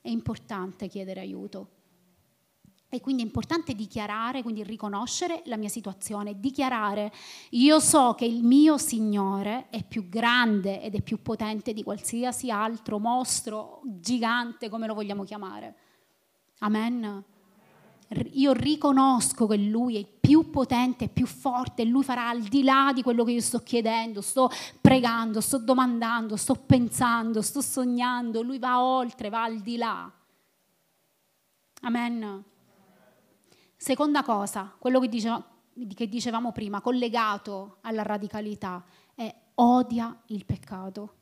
È 0.00 0.08
importante 0.08 0.88
chiedere 0.88 1.20
aiuto. 1.20 1.68
E 2.90 3.02
quindi 3.02 3.20
è 3.20 3.26
importante 3.26 3.74
dichiarare, 3.74 4.42
quindi 4.42 4.62
riconoscere 4.62 5.42
la 5.44 5.58
mia 5.58 5.68
situazione, 5.68 6.40
dichiarare 6.40 7.12
io 7.50 7.80
so 7.80 8.14
che 8.14 8.24
il 8.24 8.42
mio 8.42 8.78
Signore 8.78 9.66
è 9.68 9.84
più 9.84 10.08
grande 10.08 10.80
ed 10.80 10.94
è 10.94 11.02
più 11.02 11.20
potente 11.20 11.74
di 11.74 11.82
qualsiasi 11.82 12.50
altro 12.50 12.98
mostro, 12.98 13.82
gigante, 13.84 14.70
come 14.70 14.86
lo 14.86 14.94
vogliamo 14.94 15.24
chiamare. 15.24 15.76
Amen. 16.60 17.24
Io 18.32 18.52
riconosco 18.52 19.46
che 19.46 19.58
Lui 19.58 20.00
è 20.00 20.06
più 20.06 20.48
potente, 20.48 21.10
più 21.10 21.26
forte, 21.26 21.84
Lui 21.84 22.02
farà 22.02 22.30
al 22.30 22.40
di 22.40 22.62
là 22.62 22.90
di 22.94 23.02
quello 23.02 23.22
che 23.22 23.32
io 23.32 23.42
sto 23.42 23.58
chiedendo, 23.58 24.22
sto 24.22 24.50
pregando, 24.80 25.42
sto 25.42 25.58
domandando, 25.58 26.36
sto 26.36 26.54
pensando, 26.54 27.42
sto 27.42 27.60
sognando, 27.60 28.40
Lui 28.40 28.58
va 28.58 28.82
oltre, 28.82 29.28
va 29.28 29.42
al 29.42 29.60
di 29.60 29.76
là. 29.76 30.10
Amen. 31.82 32.56
Seconda 33.80 34.24
cosa, 34.24 34.74
quello 34.76 34.98
che, 34.98 35.08
diceva, 35.08 35.40
che 35.94 36.08
dicevamo 36.08 36.50
prima, 36.50 36.80
collegato 36.80 37.76
alla 37.82 38.02
radicalità, 38.02 38.84
è 39.14 39.32
odia 39.54 40.20
il 40.26 40.44
peccato. 40.44 41.14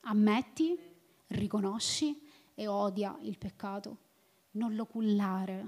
Ammetti, 0.00 0.76
riconosci 1.28 2.20
e 2.54 2.66
odia 2.66 3.16
il 3.20 3.38
peccato. 3.38 3.98
Non 4.52 4.74
lo 4.74 4.84
cullare. 4.86 5.66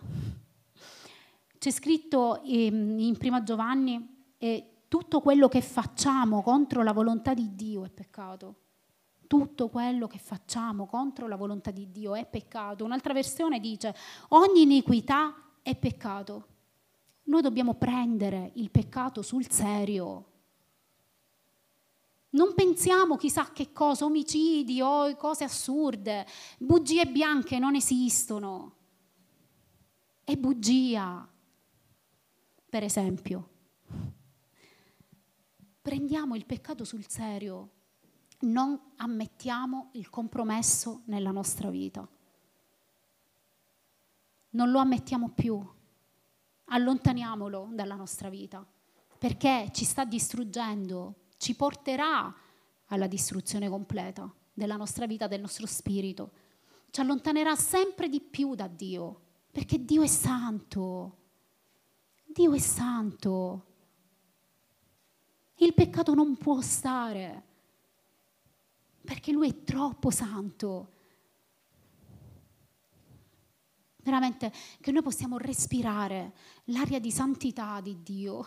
C'è 1.56 1.70
scritto 1.70 2.42
ehm, 2.42 2.98
in 2.98 3.16
Prima 3.16 3.44
Giovanni, 3.44 4.34
e 4.38 4.82
tutto 4.88 5.20
quello 5.20 5.46
che 5.46 5.60
facciamo 5.60 6.42
contro 6.42 6.82
la 6.82 6.92
volontà 6.92 7.32
di 7.32 7.54
Dio 7.54 7.84
è 7.84 7.90
peccato 7.90 8.56
tutto 9.26 9.68
quello 9.68 10.06
che 10.06 10.18
facciamo 10.18 10.86
contro 10.86 11.26
la 11.26 11.34
volontà 11.34 11.72
di 11.72 11.90
Dio 11.90 12.14
è 12.14 12.24
peccato. 12.24 12.84
Un'altra 12.84 13.12
versione 13.12 13.58
dice 13.58 13.92
ogni 14.28 14.62
iniquità 14.62 15.45
è 15.66 15.74
peccato. 15.74 16.46
Noi 17.24 17.42
dobbiamo 17.42 17.74
prendere 17.74 18.52
il 18.54 18.70
peccato 18.70 19.20
sul 19.20 19.50
serio. 19.50 20.30
Non 22.30 22.54
pensiamo 22.54 23.16
chissà 23.16 23.50
che 23.50 23.72
cosa, 23.72 24.04
omicidi 24.04 24.80
o 24.80 25.16
cose 25.16 25.42
assurde, 25.42 26.24
bugie 26.58 27.04
bianche 27.06 27.58
non 27.58 27.74
esistono. 27.74 28.76
È 30.22 30.36
bugia. 30.36 31.28
Per 32.70 32.82
esempio, 32.84 33.48
prendiamo 35.82 36.36
il 36.36 36.46
peccato 36.46 36.84
sul 36.84 37.08
serio, 37.08 37.70
non 38.40 38.80
ammettiamo 38.94 39.88
il 39.94 40.08
compromesso 40.10 41.02
nella 41.06 41.32
nostra 41.32 41.70
vita 41.70 42.08
non 44.50 44.70
lo 44.70 44.78
ammettiamo 44.78 45.30
più, 45.30 45.64
allontaniamolo 46.66 47.68
dalla 47.72 47.94
nostra 47.94 48.28
vita, 48.28 48.66
perché 49.18 49.70
ci 49.72 49.84
sta 49.84 50.04
distruggendo, 50.04 51.14
ci 51.36 51.54
porterà 51.54 52.34
alla 52.86 53.06
distruzione 53.06 53.68
completa 53.68 54.32
della 54.52 54.76
nostra 54.76 55.06
vita, 55.06 55.26
del 55.26 55.40
nostro 55.40 55.66
spirito, 55.66 56.32
ci 56.90 57.00
allontanerà 57.00 57.54
sempre 57.56 58.08
di 58.08 58.20
più 58.20 58.54
da 58.54 58.66
Dio, 58.68 59.20
perché 59.50 59.84
Dio 59.84 60.02
è 60.02 60.06
santo, 60.06 61.16
Dio 62.24 62.52
è 62.52 62.58
santo. 62.58 63.64
Il 65.56 65.74
peccato 65.74 66.14
non 66.14 66.36
può 66.36 66.60
stare, 66.60 67.44
perché 69.02 69.32
Lui 69.32 69.48
è 69.48 69.64
troppo 69.64 70.10
santo 70.10 70.92
veramente 74.06 74.52
che 74.80 74.92
noi 74.92 75.02
possiamo 75.02 75.36
respirare 75.36 76.32
l'aria 76.66 77.00
di 77.00 77.10
santità 77.10 77.80
di 77.80 78.02
Dio. 78.02 78.44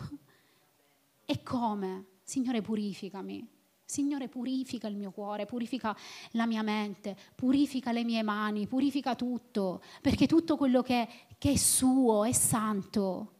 E 1.26 1.42
come? 1.42 2.06
Signore, 2.22 2.62
purificami. 2.62 3.46
Signore, 3.84 4.28
purifica 4.28 4.88
il 4.88 4.96
mio 4.96 5.10
cuore, 5.10 5.44
purifica 5.44 5.94
la 6.32 6.46
mia 6.46 6.62
mente, 6.62 7.16
purifica 7.34 7.92
le 7.92 8.04
mie 8.04 8.22
mani, 8.22 8.66
purifica 8.66 9.14
tutto, 9.14 9.82
perché 10.00 10.26
tutto 10.26 10.56
quello 10.56 10.80
che, 10.80 11.06
che 11.36 11.52
è 11.52 11.56
suo 11.56 12.24
è 12.24 12.32
santo. 12.32 13.34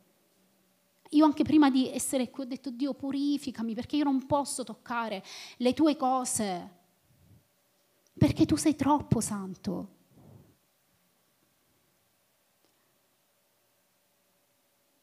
Io 1.11 1.25
anche 1.25 1.43
prima 1.43 1.71
di 1.71 1.89
essere 1.89 2.31
qui 2.31 2.43
ho 2.43 2.47
detto 2.47 2.71
Dio 2.71 2.95
purificami 2.95 3.75
perché 3.75 3.97
io 3.97 4.05
non 4.05 4.27
posso 4.27 4.63
toccare 4.63 5.25
le 5.57 5.73
tue 5.73 5.97
cose, 5.97 6.79
perché 8.19 8.45
tu 8.45 8.57
sei 8.57 8.77
troppo 8.77 9.21
santo. 9.21 9.99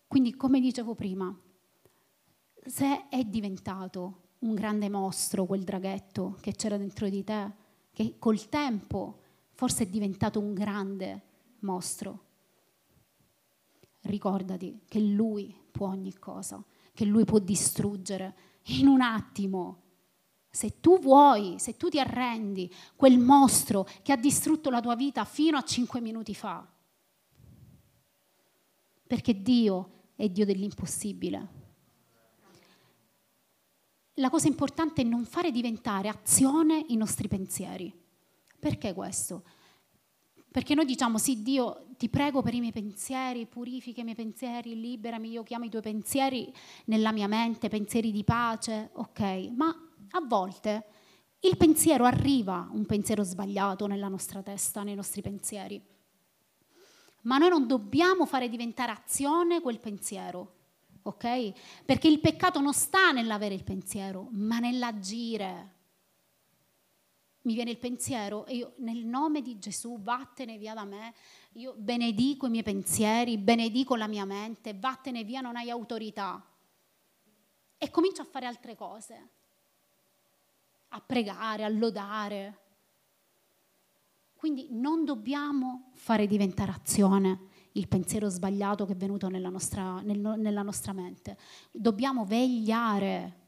Quindi, 0.08 0.36
come 0.36 0.60
dicevo 0.60 0.96
prima, 0.96 1.38
se 2.65 3.10
è 3.10 3.24
diventato 3.24 4.30
un 4.39 4.54
grande 4.54 4.89
mostro 4.89 5.46
quel 5.46 5.63
draghetto 5.63 6.38
che 6.41 6.54
c'era 6.54 6.78
dentro 6.78 7.10
di 7.10 7.24
te, 7.24 7.54
che 7.91 8.15
col 8.17 8.48
tempo 8.50 9.22
forse 9.54 9.84
è 9.84 9.88
diventato 9.88 10.39
un 10.39 10.54
grande 10.54 11.24
mostro, 11.60 12.26
ricordati 14.02 14.82
che 14.88 15.00
lui 15.00 15.56
può 15.72 15.88
ogni 15.88 16.13
cosa, 16.17 16.63
che 16.93 17.06
lui 17.06 17.26
può 17.26 17.39
distruggere 17.39 18.36
in 18.65 18.88
un 18.88 19.02
attimo. 19.02 19.82
Se 20.50 20.80
tu 20.80 21.00
vuoi, 21.00 21.60
se 21.60 21.76
tu 21.76 21.89
ti 21.89 22.00
arrendi, 22.00 22.72
quel 22.96 23.20
mostro 23.20 23.88
che 24.02 24.12
ha 24.12 24.17
distrutto 24.17 24.70
la 24.70 24.80
tua 24.80 24.96
vita 24.96 25.26
fino 25.26 25.58
a 25.58 25.63
cinque 25.63 26.02
minuti 26.02 26.34
fa, 26.34 26.65
perché 29.06 29.41
Dio 29.41 29.96
è 30.17 30.27
Dio 30.30 30.45
dell'impossibile. 30.45 31.47
La 34.15 34.32
cosa 34.32 34.47
importante 34.47 35.03
è 35.03 35.06
non 35.06 35.25
fare 35.25 35.51
diventare 35.51 36.10
azione 36.10 36.84
i 36.88 36.97
nostri 36.97 37.27
pensieri. 37.27 37.93
Perché 38.60 38.93
questo? 38.95 39.43
Perché 40.51 40.73
noi 40.73 40.86
diciamo 40.86 41.19
sì, 41.19 41.43
Dio, 41.43 41.86
ti 41.97 42.10
prego 42.10 42.41
per 42.41 42.56
i 42.56 42.60
miei 42.60 42.71
pensieri, 42.71 43.45
purifica 43.45 44.01
i 44.01 44.03
miei 44.03 44.15
pensieri, 44.15 44.80
liberami, 44.80 45.30
io 45.30 45.43
chiamo 45.43 45.65
i 45.65 45.69
tuoi 45.69 45.84
pensieri 45.84 46.51
nella 46.86 47.12
mia 47.12 47.27
mente, 47.27 47.69
pensieri 47.69 48.12
di 48.12 48.23
pace, 48.23 48.89
ok, 48.93 49.51
ma 49.56 49.67
a 49.67 50.21
volte 50.25 50.86
il 51.41 51.56
pensiero 51.58 52.06
arriva, 52.06 52.67
un 52.71 52.88
pensiero 52.88 53.21
sbagliato 53.21 53.86
nella 53.86 54.08
nostra 54.08 54.41
testa, 54.41 54.82
nei 54.82 54.95
nostri 54.95 55.21
pensieri 55.21 55.80
ma 57.27 57.37
noi 57.37 57.49
non 57.49 57.67
dobbiamo 57.67 58.25
fare 58.25 58.47
diventare 58.47 58.91
azione 58.91 59.59
quel 59.59 59.79
pensiero, 59.79 60.53
ok? 61.01 61.83
Perché 61.85 62.07
il 62.07 62.21
peccato 62.21 62.61
non 62.61 62.73
sta 62.73 63.11
nell'avere 63.11 63.53
il 63.53 63.63
pensiero, 63.63 64.29
ma 64.31 64.59
nell'agire. 64.59 65.75
Mi 67.41 67.53
viene 67.53 67.71
il 67.71 67.77
pensiero 67.77 68.45
e 68.45 68.55
io 68.55 68.73
nel 68.77 69.05
nome 69.05 69.41
di 69.41 69.59
Gesù 69.59 70.01
vattene 70.01 70.57
via 70.57 70.73
da 70.73 70.85
me, 70.85 71.13
io 71.53 71.73
benedico 71.77 72.47
i 72.47 72.49
miei 72.49 72.63
pensieri, 72.63 73.37
benedico 73.37 73.95
la 73.95 74.07
mia 74.07 74.25
mente, 74.25 74.73
vattene 74.73 75.25
via, 75.25 75.41
non 75.41 75.57
hai 75.57 75.69
autorità. 75.69 76.41
E 77.77 77.89
comincio 77.91 78.21
a 78.21 78.25
fare 78.25 78.45
altre 78.45 78.75
cose, 78.75 79.29
a 80.89 81.01
pregare, 81.01 81.65
a 81.65 81.69
lodare, 81.69 82.66
quindi 84.38 84.67
non 84.71 85.04
dobbiamo 85.04 85.89
fare 85.93 86.28
diventare 86.28 86.71
azione 86.71 87.39
il 87.73 87.88
pensiero 87.88 88.30
sbagliato 88.30 88.86
che 88.86 88.93
è 88.93 88.95
venuto 88.95 89.28
nella 89.28 89.50
nostra, 89.50 90.00
nel, 90.02 90.19
nella 90.19 90.62
nostra 90.62 90.93
mente. 90.93 91.38
Dobbiamo 91.71 92.23
vegliare, 92.26 93.45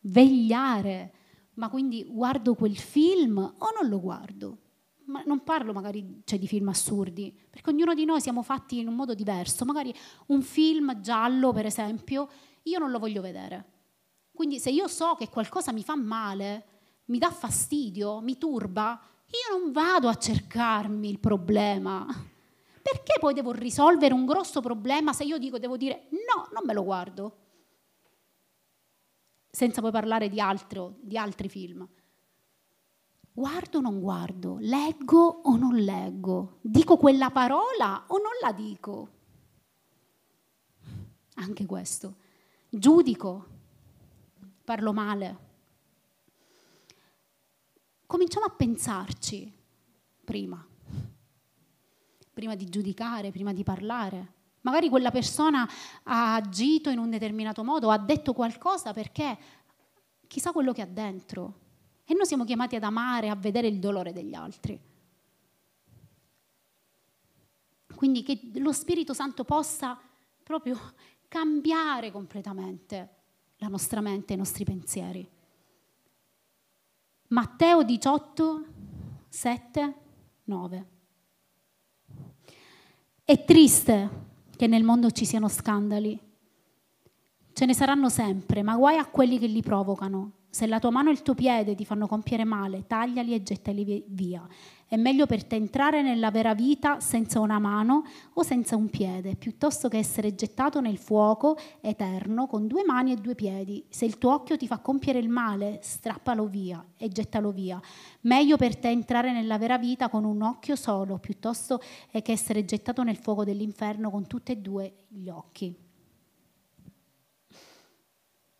vegliare. 0.00 1.12
Ma 1.54 1.68
quindi 1.68 2.04
guardo 2.04 2.54
quel 2.54 2.76
film 2.76 3.38
o 3.38 3.66
non 3.80 3.88
lo 3.88 4.00
guardo? 4.00 4.58
Ma 5.06 5.22
non 5.26 5.44
parlo 5.44 5.72
magari 5.72 6.22
cioè, 6.24 6.38
di 6.38 6.46
film 6.46 6.68
assurdi, 6.68 7.38
perché 7.50 7.70
ognuno 7.70 7.94
di 7.94 8.06
noi 8.06 8.20
siamo 8.20 8.42
fatti 8.42 8.78
in 8.78 8.88
un 8.88 8.94
modo 8.94 9.14
diverso. 9.14 9.64
Magari 9.64 9.94
un 10.26 10.42
film 10.42 11.00
giallo, 11.00 11.52
per 11.52 11.66
esempio, 11.66 12.28
io 12.62 12.78
non 12.78 12.90
lo 12.90 12.98
voglio 12.98 13.20
vedere. 13.20 13.72
Quindi 14.32 14.58
se 14.58 14.70
io 14.70 14.88
so 14.88 15.14
che 15.14 15.28
qualcosa 15.28 15.72
mi 15.72 15.82
fa 15.82 15.94
male, 15.94 16.64
mi 17.06 17.18
dà 17.18 17.30
fastidio, 17.30 18.20
mi 18.20 18.36
turba, 18.38 19.00
io 19.34 19.58
non 19.58 19.72
vado 19.72 20.08
a 20.08 20.14
cercarmi 20.14 21.08
il 21.08 21.18
problema. 21.18 22.06
Perché 22.82 23.18
poi 23.18 23.34
devo 23.34 23.52
risolvere 23.52 24.14
un 24.14 24.26
grosso 24.26 24.60
problema 24.60 25.12
se 25.12 25.24
io 25.24 25.38
dico, 25.38 25.58
devo 25.58 25.76
dire 25.76 26.08
no, 26.10 26.48
non 26.52 26.64
me 26.64 26.72
lo 26.72 26.84
guardo? 26.84 27.36
Senza 29.50 29.80
poi 29.80 29.90
parlare 29.90 30.28
di, 30.28 30.40
altro, 30.40 30.96
di 31.00 31.16
altri 31.16 31.48
film. 31.48 31.86
Guardo 33.32 33.78
o 33.78 33.80
non 33.80 34.00
guardo? 34.00 34.58
Leggo 34.60 35.40
o 35.44 35.56
non 35.56 35.76
leggo? 35.76 36.58
Dico 36.60 36.96
quella 36.96 37.30
parola 37.30 38.04
o 38.08 38.18
non 38.18 38.32
la 38.40 38.52
dico? 38.52 39.14
anche 41.36 41.66
questo. 41.66 42.16
Giudico, 42.68 43.46
parlo 44.64 44.92
male. 44.92 45.43
Cominciamo 48.06 48.46
a 48.46 48.50
pensarci 48.50 49.52
prima, 50.24 50.64
prima 52.32 52.54
di 52.54 52.68
giudicare, 52.68 53.30
prima 53.30 53.52
di 53.52 53.62
parlare. 53.62 54.32
Magari 54.60 54.88
quella 54.88 55.10
persona 55.10 55.68
ha 56.04 56.34
agito 56.34 56.90
in 56.90 56.98
un 56.98 57.10
determinato 57.10 57.62
modo, 57.64 57.90
ha 57.90 57.98
detto 57.98 58.32
qualcosa 58.32 58.92
perché 58.92 59.38
chissà 60.26 60.52
quello 60.52 60.72
che 60.72 60.82
ha 60.82 60.86
dentro. 60.86 61.60
E 62.04 62.14
noi 62.14 62.26
siamo 62.26 62.44
chiamati 62.44 62.76
ad 62.76 62.82
amare, 62.82 63.28
a 63.28 63.34
vedere 63.34 63.68
il 63.68 63.78
dolore 63.78 64.12
degli 64.12 64.34
altri. 64.34 64.78
Quindi 67.94 68.22
che 68.22 68.50
lo 68.54 68.72
Spirito 68.72 69.14
Santo 69.14 69.44
possa 69.44 69.98
proprio 70.42 70.78
cambiare 71.28 72.10
completamente 72.10 73.08
la 73.58 73.68
nostra 73.68 74.00
mente, 74.00 74.34
i 74.34 74.36
nostri 74.36 74.64
pensieri. 74.64 75.26
Matteo 77.34 77.82
18, 77.82 78.64
7, 79.28 79.94
9. 80.44 80.86
È 83.24 83.44
triste 83.44 84.10
che 84.54 84.68
nel 84.68 84.84
mondo 84.84 85.10
ci 85.10 85.24
siano 85.24 85.48
scandali. 85.48 86.16
Ce 87.52 87.66
ne 87.66 87.74
saranno 87.74 88.08
sempre, 88.08 88.62
ma 88.62 88.76
guai 88.76 88.98
a 88.98 89.06
quelli 89.06 89.40
che 89.40 89.48
li 89.48 89.62
provocano. 89.62 90.44
Se 90.48 90.68
la 90.68 90.78
tua 90.78 90.90
mano 90.90 91.08
e 91.08 91.12
il 91.14 91.22
tuo 91.22 91.34
piede 91.34 91.74
ti 91.74 91.84
fanno 91.84 92.06
compiere 92.06 92.44
male, 92.44 92.86
tagliali 92.86 93.34
e 93.34 93.42
gettali 93.42 94.04
via. 94.06 94.46
È 94.94 94.96
meglio 94.96 95.26
per 95.26 95.42
te 95.42 95.56
entrare 95.56 96.02
nella 96.02 96.30
vera 96.30 96.54
vita 96.54 97.00
senza 97.00 97.40
una 97.40 97.58
mano 97.58 98.04
o 98.34 98.44
senza 98.44 98.76
un 98.76 98.90
piede, 98.90 99.34
piuttosto 99.34 99.88
che 99.88 99.98
essere 99.98 100.36
gettato 100.36 100.80
nel 100.80 100.98
fuoco 100.98 101.58
eterno 101.80 102.46
con 102.46 102.68
due 102.68 102.84
mani 102.84 103.10
e 103.10 103.16
due 103.16 103.34
piedi. 103.34 103.84
Se 103.88 104.04
il 104.04 104.18
tuo 104.18 104.32
occhio 104.32 104.56
ti 104.56 104.68
fa 104.68 104.78
compiere 104.78 105.18
il 105.18 105.28
male, 105.28 105.80
strappalo 105.82 106.46
via 106.46 106.86
e 106.96 107.08
gettalo 107.08 107.50
via. 107.50 107.82
Meglio 108.20 108.56
per 108.56 108.76
te 108.76 108.88
entrare 108.88 109.32
nella 109.32 109.58
vera 109.58 109.78
vita 109.78 110.08
con 110.08 110.22
un 110.22 110.42
occhio 110.42 110.76
solo, 110.76 111.18
piuttosto 111.18 111.80
che 112.12 112.22
essere 112.30 112.64
gettato 112.64 113.02
nel 113.02 113.16
fuoco 113.16 113.42
dell'inferno 113.42 114.12
con 114.12 114.28
tutti 114.28 114.52
e 114.52 114.58
due 114.58 115.06
gli 115.08 115.28
occhi. 115.28 115.76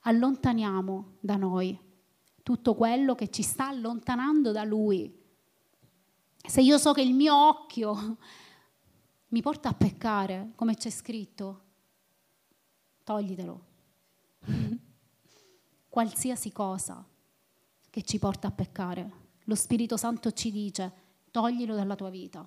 Allontaniamo 0.01 1.11
da 1.21 1.37
noi 1.37 1.79
tutto 2.43 2.75
quello 2.75 3.15
che 3.15 3.31
ci 3.31 3.43
sta 3.43 3.69
allontanando 3.69 4.51
da 4.51 4.65
Lui 4.65 5.23
se 6.47 6.61
io 6.61 6.79
so 6.79 6.93
che 6.93 7.01
il 7.01 7.15
mio 7.15 7.35
occhio 7.35 8.19
mi 9.29 9.41
porta 9.41 9.71
a 9.71 9.75
peccare, 9.75 10.53
come 10.55 10.75
c'è 10.75 10.91
scritto, 10.91 11.63
toglitelo. 13.03 13.65
Qualsiasi 15.89 16.53
cosa 16.53 17.07
che 17.89 18.03
ci 18.03 18.19
porta 18.19 18.49
a 18.49 18.51
peccare, 18.51 19.13
lo 19.45 19.55
Spirito 19.55 19.97
Santo 19.97 20.33
ci 20.33 20.51
dice, 20.51 20.93
toglilo 21.31 21.75
dalla 21.75 21.95
tua 21.95 22.11
vita, 22.11 22.47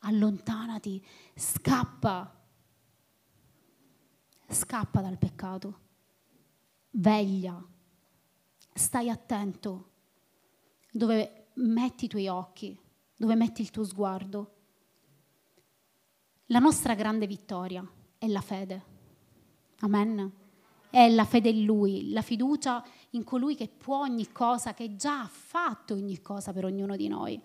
allontanati, 0.00 1.04
scappa, 1.34 2.40
scappa 4.48 5.00
dal 5.00 5.18
peccato, 5.18 5.78
veglia, 6.90 7.64
stai 8.74 9.08
attento 9.08 9.90
dove 10.90 11.50
metti 11.54 12.06
i 12.06 12.08
tuoi 12.08 12.28
occhi 12.28 12.81
dove 13.22 13.36
metti 13.36 13.62
il 13.62 13.70
tuo 13.70 13.84
sguardo. 13.84 14.54
La 16.46 16.58
nostra 16.58 16.96
grande 16.96 17.28
vittoria 17.28 17.88
è 18.18 18.26
la 18.26 18.40
fede. 18.40 18.84
Amen. 19.78 20.32
È 20.90 21.08
la 21.08 21.24
fede 21.24 21.50
in 21.50 21.64
Lui, 21.64 22.10
la 22.10 22.22
fiducia 22.22 22.84
in 23.10 23.22
colui 23.22 23.54
che 23.54 23.68
può 23.68 24.00
ogni 24.00 24.32
cosa, 24.32 24.74
che 24.74 24.96
già 24.96 25.20
ha 25.20 25.28
fatto 25.28 25.94
ogni 25.94 26.20
cosa 26.20 26.52
per 26.52 26.64
ognuno 26.64 26.96
di 26.96 27.06
noi. 27.06 27.40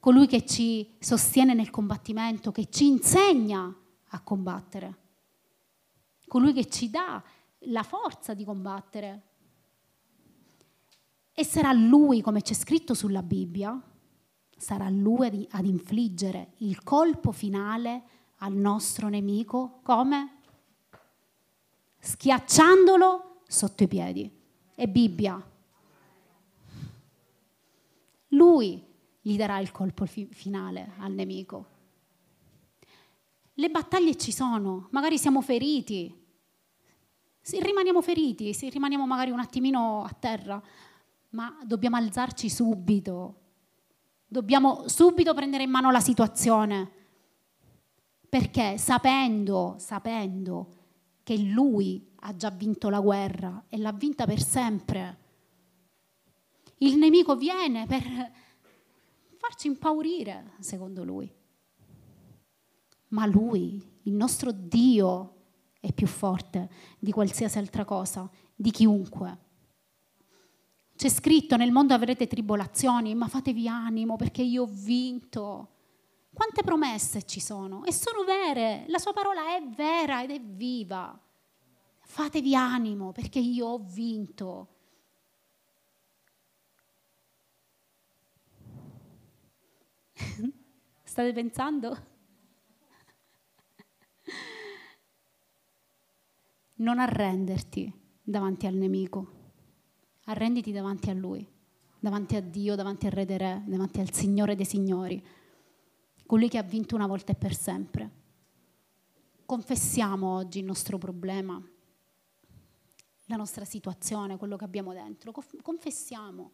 Colui 0.00 0.26
che 0.26 0.44
ci 0.44 0.96
sostiene 0.98 1.54
nel 1.54 1.70
combattimento, 1.70 2.50
che 2.50 2.68
ci 2.68 2.88
insegna 2.88 3.72
a 4.08 4.20
combattere. 4.20 4.98
Colui 6.26 6.52
che 6.52 6.68
ci 6.68 6.90
dà 6.90 7.22
la 7.60 7.84
forza 7.84 8.34
di 8.34 8.44
combattere. 8.44 9.22
E 11.32 11.44
sarà 11.44 11.72
Lui, 11.72 12.20
come 12.20 12.42
c'è 12.42 12.54
scritto 12.54 12.94
sulla 12.94 13.22
Bibbia, 13.22 13.80
sarà 14.58 14.90
lui 14.90 15.46
ad 15.52 15.64
infliggere 15.64 16.52
il 16.58 16.82
colpo 16.82 17.32
finale 17.32 18.02
al 18.38 18.52
nostro 18.52 19.08
nemico 19.08 19.80
come? 19.82 20.40
Schiacciandolo 21.98 23.42
sotto 23.46 23.84
i 23.84 23.88
piedi. 23.88 24.30
È 24.74 24.86
Bibbia. 24.86 25.42
Lui 28.28 28.84
gli 29.20 29.36
darà 29.36 29.58
il 29.58 29.70
colpo 29.70 30.04
fi- 30.06 30.28
finale 30.30 30.92
al 30.98 31.12
nemico. 31.12 31.76
Le 33.54 33.70
battaglie 33.70 34.16
ci 34.16 34.32
sono, 34.32 34.88
magari 34.90 35.18
siamo 35.18 35.40
feriti, 35.40 36.14
se 37.40 37.60
rimaniamo 37.60 38.02
feriti, 38.02 38.52
se 38.52 38.68
rimaniamo 38.68 39.06
magari 39.06 39.30
un 39.30 39.40
attimino 39.40 40.04
a 40.04 40.12
terra, 40.12 40.62
ma 41.30 41.58
dobbiamo 41.64 41.96
alzarci 41.96 42.48
subito 42.48 43.47
Dobbiamo 44.30 44.86
subito 44.88 45.32
prendere 45.32 45.62
in 45.62 45.70
mano 45.70 45.90
la 45.90 46.00
situazione, 46.00 46.90
perché 48.28 48.76
sapendo, 48.76 49.76
sapendo 49.78 50.74
che 51.22 51.38
lui 51.38 52.12
ha 52.20 52.36
già 52.36 52.50
vinto 52.50 52.90
la 52.90 53.00
guerra 53.00 53.64
e 53.70 53.78
l'ha 53.78 53.92
vinta 53.92 54.26
per 54.26 54.42
sempre, 54.42 55.18
il 56.80 56.98
nemico 56.98 57.36
viene 57.36 57.86
per 57.86 58.02
farci 59.38 59.68
impaurire, 59.68 60.52
secondo 60.58 61.04
lui. 61.04 61.32
Ma 63.08 63.24
lui, 63.24 63.82
il 64.02 64.12
nostro 64.12 64.52
Dio, 64.52 65.36
è 65.80 65.90
più 65.94 66.06
forte 66.06 66.68
di 66.98 67.12
qualsiasi 67.12 67.56
altra 67.56 67.86
cosa, 67.86 68.30
di 68.54 68.70
chiunque. 68.70 69.46
C'è 70.98 71.08
scritto 71.08 71.56
nel 71.56 71.70
mondo 71.70 71.94
avrete 71.94 72.26
tribolazioni, 72.26 73.14
ma 73.14 73.28
fatevi 73.28 73.68
animo 73.68 74.16
perché 74.16 74.42
io 74.42 74.64
ho 74.64 74.68
vinto. 74.68 75.68
Quante 76.34 76.64
promesse 76.64 77.22
ci 77.22 77.38
sono? 77.38 77.84
E 77.84 77.92
sono 77.92 78.24
vere, 78.24 78.84
la 78.88 78.98
sua 78.98 79.12
parola 79.12 79.54
è 79.54 79.62
vera 79.62 80.24
ed 80.24 80.32
è 80.32 80.40
viva. 80.40 81.16
Fatevi 82.00 82.52
animo 82.56 83.12
perché 83.12 83.38
io 83.38 83.66
ho 83.66 83.78
vinto. 83.78 84.68
State 91.04 91.32
pensando? 91.32 92.06
Non 96.74 96.98
arrenderti 96.98 97.92
davanti 98.20 98.66
al 98.66 98.74
nemico 98.74 99.37
arrenditi 100.28 100.72
davanti 100.72 101.10
a 101.10 101.14
Lui, 101.14 101.46
davanti 101.98 102.36
a 102.36 102.40
Dio, 102.40 102.74
davanti 102.74 103.06
al 103.06 103.12
Re 103.12 103.24
dei 103.24 103.38
Re, 103.38 103.62
davanti 103.66 104.00
al 104.00 104.12
Signore 104.12 104.54
dei 104.54 104.64
Signori, 104.64 105.24
colui 106.26 106.48
che 106.48 106.58
ha 106.58 106.62
vinto 106.62 106.94
una 106.94 107.06
volta 107.06 107.32
e 107.32 107.34
per 107.34 107.54
sempre. 107.54 108.16
Confessiamo 109.44 110.34
oggi 110.34 110.58
il 110.58 110.66
nostro 110.66 110.98
problema, 110.98 111.60
la 113.26 113.36
nostra 113.36 113.64
situazione, 113.64 114.36
quello 114.36 114.56
che 114.56 114.64
abbiamo 114.64 114.92
dentro. 114.92 115.32
Confessiamo. 115.62 116.52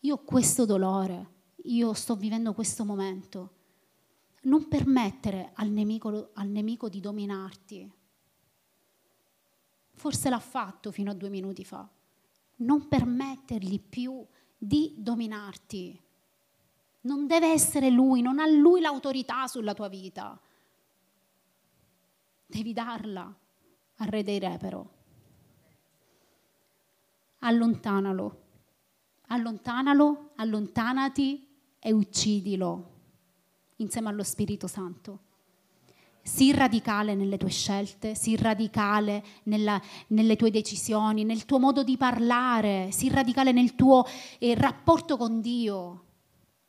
Io 0.00 0.14
ho 0.14 0.24
questo 0.24 0.66
dolore, 0.66 1.30
io 1.64 1.92
sto 1.94 2.16
vivendo 2.16 2.52
questo 2.52 2.84
momento. 2.84 3.60
Non 4.42 4.68
permettere 4.68 5.52
al 5.54 5.70
nemico, 5.70 6.30
al 6.34 6.48
nemico 6.48 6.88
di 6.90 7.00
dominarti. 7.00 7.90
Forse 9.94 10.28
l'ha 10.28 10.40
fatto 10.40 10.90
fino 10.90 11.10
a 11.10 11.14
due 11.14 11.28
minuti 11.30 11.64
fa 11.64 11.88
non 12.64 12.88
permettergli 12.88 13.80
più 13.80 14.24
di 14.56 14.94
dominarti. 14.96 16.00
Non 17.02 17.26
deve 17.26 17.50
essere 17.50 17.90
lui, 17.90 18.22
non 18.22 18.38
ha 18.38 18.46
lui 18.46 18.80
l'autorità 18.80 19.46
sulla 19.46 19.74
tua 19.74 19.88
vita. 19.88 20.40
Devi 22.46 22.72
darla 22.72 23.34
al 23.96 24.06
re 24.06 24.22
dei 24.22 24.38
re 24.38 24.56
però. 24.58 24.86
Allontanalo, 27.40 28.42
allontanalo, 29.28 30.30
allontanati 30.36 31.48
e 31.78 31.92
uccidilo 31.92 32.90
insieme 33.76 34.08
allo 34.08 34.22
Spirito 34.22 34.68
Santo 34.68 35.30
sii 36.22 36.52
radicale 36.52 37.14
nelle 37.14 37.36
tue 37.36 37.50
scelte, 37.50 38.14
sii 38.14 38.36
radicale 38.36 39.24
nella, 39.44 39.80
nelle 40.08 40.36
tue 40.36 40.50
decisioni, 40.50 41.24
nel 41.24 41.44
tuo 41.44 41.58
modo 41.58 41.82
di 41.82 41.96
parlare, 41.96 42.90
sii 42.92 43.08
radicale 43.08 43.50
nel 43.50 43.74
tuo 43.74 44.06
eh, 44.38 44.54
rapporto 44.54 45.16
con 45.16 45.40
Dio, 45.40 46.04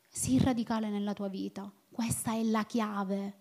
sii 0.09 0.39
radicale 0.39 0.89
nella 0.89 1.13
tua 1.13 1.27
vita. 1.27 1.71
Questa 1.91 2.33
è 2.33 2.43
la 2.43 2.65
chiave, 2.65 3.37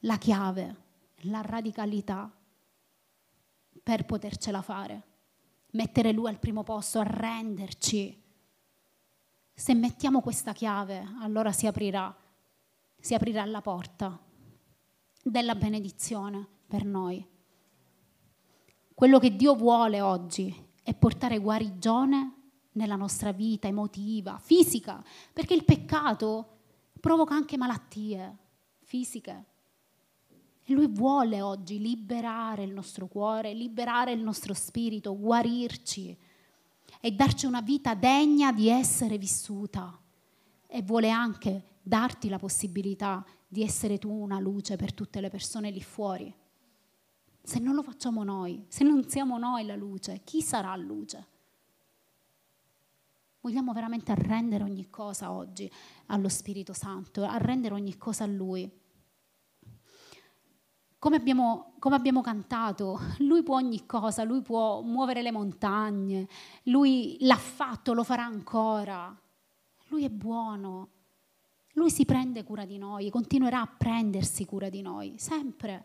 la 0.00 0.18
chiave, 0.18 0.76
la 1.22 1.40
radicalità 1.40 2.30
per 3.80 4.04
potercela 4.04 4.60
fare. 4.60 5.02
Mettere 5.70 6.12
Lui 6.12 6.28
al 6.28 6.38
primo 6.38 6.64
posto, 6.64 6.98
arrenderci. 6.98 8.22
Se 9.52 9.74
mettiamo 9.74 10.20
questa 10.20 10.52
chiave, 10.52 11.06
allora 11.20 11.52
si 11.52 11.68
aprirà, 11.68 12.14
si 12.98 13.14
aprirà 13.14 13.44
la 13.44 13.60
porta 13.60 14.23
della 15.30 15.54
benedizione 15.54 16.46
per 16.66 16.84
noi. 16.84 17.26
Quello 18.94 19.18
che 19.18 19.34
Dio 19.34 19.54
vuole 19.54 20.00
oggi 20.00 20.54
è 20.82 20.94
portare 20.94 21.38
guarigione 21.38 22.32
nella 22.72 22.96
nostra 22.96 23.32
vita 23.32 23.66
emotiva, 23.66 24.38
fisica, 24.38 25.02
perché 25.32 25.54
il 25.54 25.64
peccato 25.64 26.58
provoca 27.00 27.34
anche 27.34 27.56
malattie 27.56 28.36
fisiche. 28.82 29.44
E 30.62 30.72
lui 30.72 30.86
vuole 30.88 31.42
oggi 31.42 31.78
liberare 31.78 32.62
il 32.62 32.72
nostro 32.72 33.06
cuore, 33.06 33.52
liberare 33.52 34.12
il 34.12 34.22
nostro 34.22 34.54
spirito, 34.54 35.18
guarirci 35.18 36.16
e 37.00 37.12
darci 37.12 37.46
una 37.46 37.60
vita 37.60 37.94
degna 37.94 38.52
di 38.52 38.68
essere 38.68 39.18
vissuta. 39.18 39.98
E 40.66 40.82
vuole 40.82 41.10
anche 41.10 41.78
darti 41.82 42.28
la 42.28 42.38
possibilità 42.38 43.24
di 43.54 43.62
essere 43.62 43.98
tu 43.98 44.10
una 44.10 44.40
luce 44.40 44.74
per 44.74 44.92
tutte 44.92 45.20
le 45.20 45.30
persone 45.30 45.70
lì 45.70 45.80
fuori. 45.80 46.34
Se 47.40 47.60
non 47.60 47.76
lo 47.76 47.84
facciamo 47.84 48.24
noi, 48.24 48.64
se 48.66 48.82
non 48.82 49.08
siamo 49.08 49.38
noi 49.38 49.64
la 49.64 49.76
luce, 49.76 50.22
chi 50.24 50.42
sarà 50.42 50.74
luce? 50.74 51.28
Vogliamo 53.42 53.72
veramente 53.72 54.10
arrendere 54.10 54.64
ogni 54.64 54.90
cosa 54.90 55.30
oggi 55.30 55.70
allo 56.06 56.28
Spirito 56.28 56.72
Santo, 56.72 57.22
arrendere 57.22 57.74
ogni 57.74 57.96
cosa 57.96 58.24
a 58.24 58.26
Lui. 58.26 58.68
Come 60.98 61.16
abbiamo, 61.16 61.74
come 61.78 61.94
abbiamo, 61.94 62.22
cantato, 62.22 62.98
lui 63.18 63.44
può 63.44 63.54
ogni 63.54 63.86
cosa, 63.86 64.24
lui 64.24 64.42
può 64.42 64.80
muovere 64.80 65.22
le 65.22 65.30
montagne, 65.30 66.26
lui 66.64 67.18
l'ha 67.20 67.36
fatto, 67.36 67.92
lo 67.92 68.02
farà 68.02 68.24
ancora. 68.24 69.16
Lui 69.88 70.04
è 70.04 70.10
buono, 70.10 70.88
lui 71.74 71.90
si 71.90 72.04
prende 72.04 72.44
cura 72.44 72.64
di 72.64 72.78
noi, 72.78 73.10
continuerà 73.10 73.60
a 73.60 73.66
prendersi 73.66 74.44
cura 74.44 74.68
di 74.68 74.82
noi, 74.82 75.14
sempre. 75.18 75.84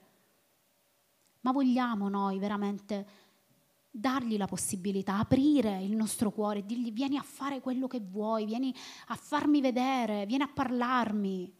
Ma 1.41 1.51
vogliamo 1.51 2.09
noi 2.09 2.37
veramente 2.37 3.07
dargli 3.89 4.37
la 4.37 4.45
possibilità, 4.45 5.17
aprire 5.17 5.81
il 5.81 5.95
nostro 5.95 6.31
cuore, 6.31 6.65
dirgli 6.65 6.91
vieni 6.91 7.17
a 7.17 7.23
fare 7.23 7.59
quello 7.59 7.87
che 7.87 7.99
vuoi, 7.99 8.45
vieni 8.45 8.73
a 9.07 9.15
farmi 9.15 9.61
vedere, 9.61 10.25
vieni 10.25 10.43
a 10.43 10.51
parlarmi, 10.53 11.51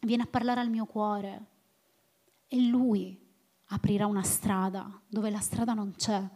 vieni 0.00 0.22
a 0.22 0.26
parlare 0.26 0.60
al 0.60 0.70
mio 0.70 0.86
cuore 0.86 1.46
e 2.48 2.60
lui 2.60 3.18
aprirà 3.66 4.06
una 4.06 4.22
strada 4.22 5.00
dove 5.06 5.30
la 5.30 5.40
strada 5.40 5.74
non 5.74 5.94
c'è. 5.96 6.28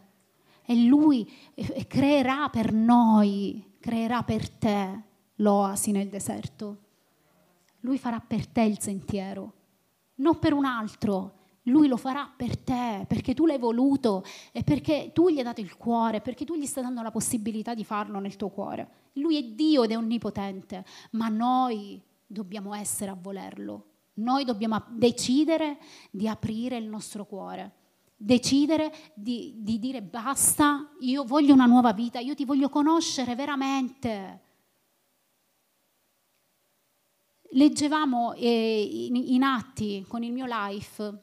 E 0.68 0.84
lui 0.84 1.30
creerà 1.86 2.48
per 2.48 2.72
noi, 2.72 3.74
creerà 3.80 4.22
per 4.22 4.48
te 4.48 5.04
l'oasi 5.36 5.90
nel 5.90 6.08
deserto. 6.08 6.78
Lui 7.80 7.98
farà 7.98 8.20
per 8.20 8.46
te 8.46 8.62
il 8.62 8.80
sentiero, 8.80 9.52
non 10.16 10.38
per 10.38 10.52
un 10.52 10.64
altro. 10.64 11.32
Lui 11.68 11.88
lo 11.88 11.96
farà 11.96 12.32
per 12.34 12.56
te, 12.56 13.04
perché 13.08 13.34
tu 13.34 13.44
l'hai 13.44 13.58
voluto 13.58 14.22
e 14.52 14.62
perché 14.62 15.10
tu 15.12 15.28
gli 15.28 15.38
hai 15.38 15.42
dato 15.42 15.60
il 15.60 15.76
cuore, 15.76 16.20
perché 16.20 16.44
tu 16.44 16.54
gli 16.54 16.64
stai 16.64 16.84
dando 16.84 17.02
la 17.02 17.10
possibilità 17.10 17.74
di 17.74 17.84
farlo 17.84 18.20
nel 18.20 18.36
tuo 18.36 18.50
cuore. 18.50 18.88
Lui 19.14 19.36
è 19.36 19.42
Dio 19.42 19.82
ed 19.82 19.90
è 19.90 19.96
onnipotente, 19.96 20.84
ma 21.12 21.28
noi 21.28 22.00
dobbiamo 22.24 22.72
essere 22.72 23.10
a 23.10 23.18
volerlo. 23.20 23.86
Noi 24.14 24.44
dobbiamo 24.44 24.80
decidere 24.90 25.78
di 26.10 26.28
aprire 26.28 26.76
il 26.76 26.86
nostro 26.86 27.26
cuore, 27.26 27.72
decidere 28.16 28.92
di, 29.14 29.56
di, 29.58 29.78
dire 29.78 30.02
basta, 30.02 30.88
io 31.00 31.24
voglio 31.24 31.52
una 31.52 31.66
nuova 31.66 31.92
vita, 31.92 32.18
io 32.18 32.34
ti 32.34 32.44
voglio 32.44 32.68
conoscere 32.68 33.34
veramente. 33.34 34.40
Leggevamo 37.56 38.34
eh, 38.34 39.08
in, 39.08 39.16
in, 39.16 39.42
atti 39.42 40.04
con 40.06 40.22
il 40.22 40.30
mio 40.30 40.44
life 40.46 41.22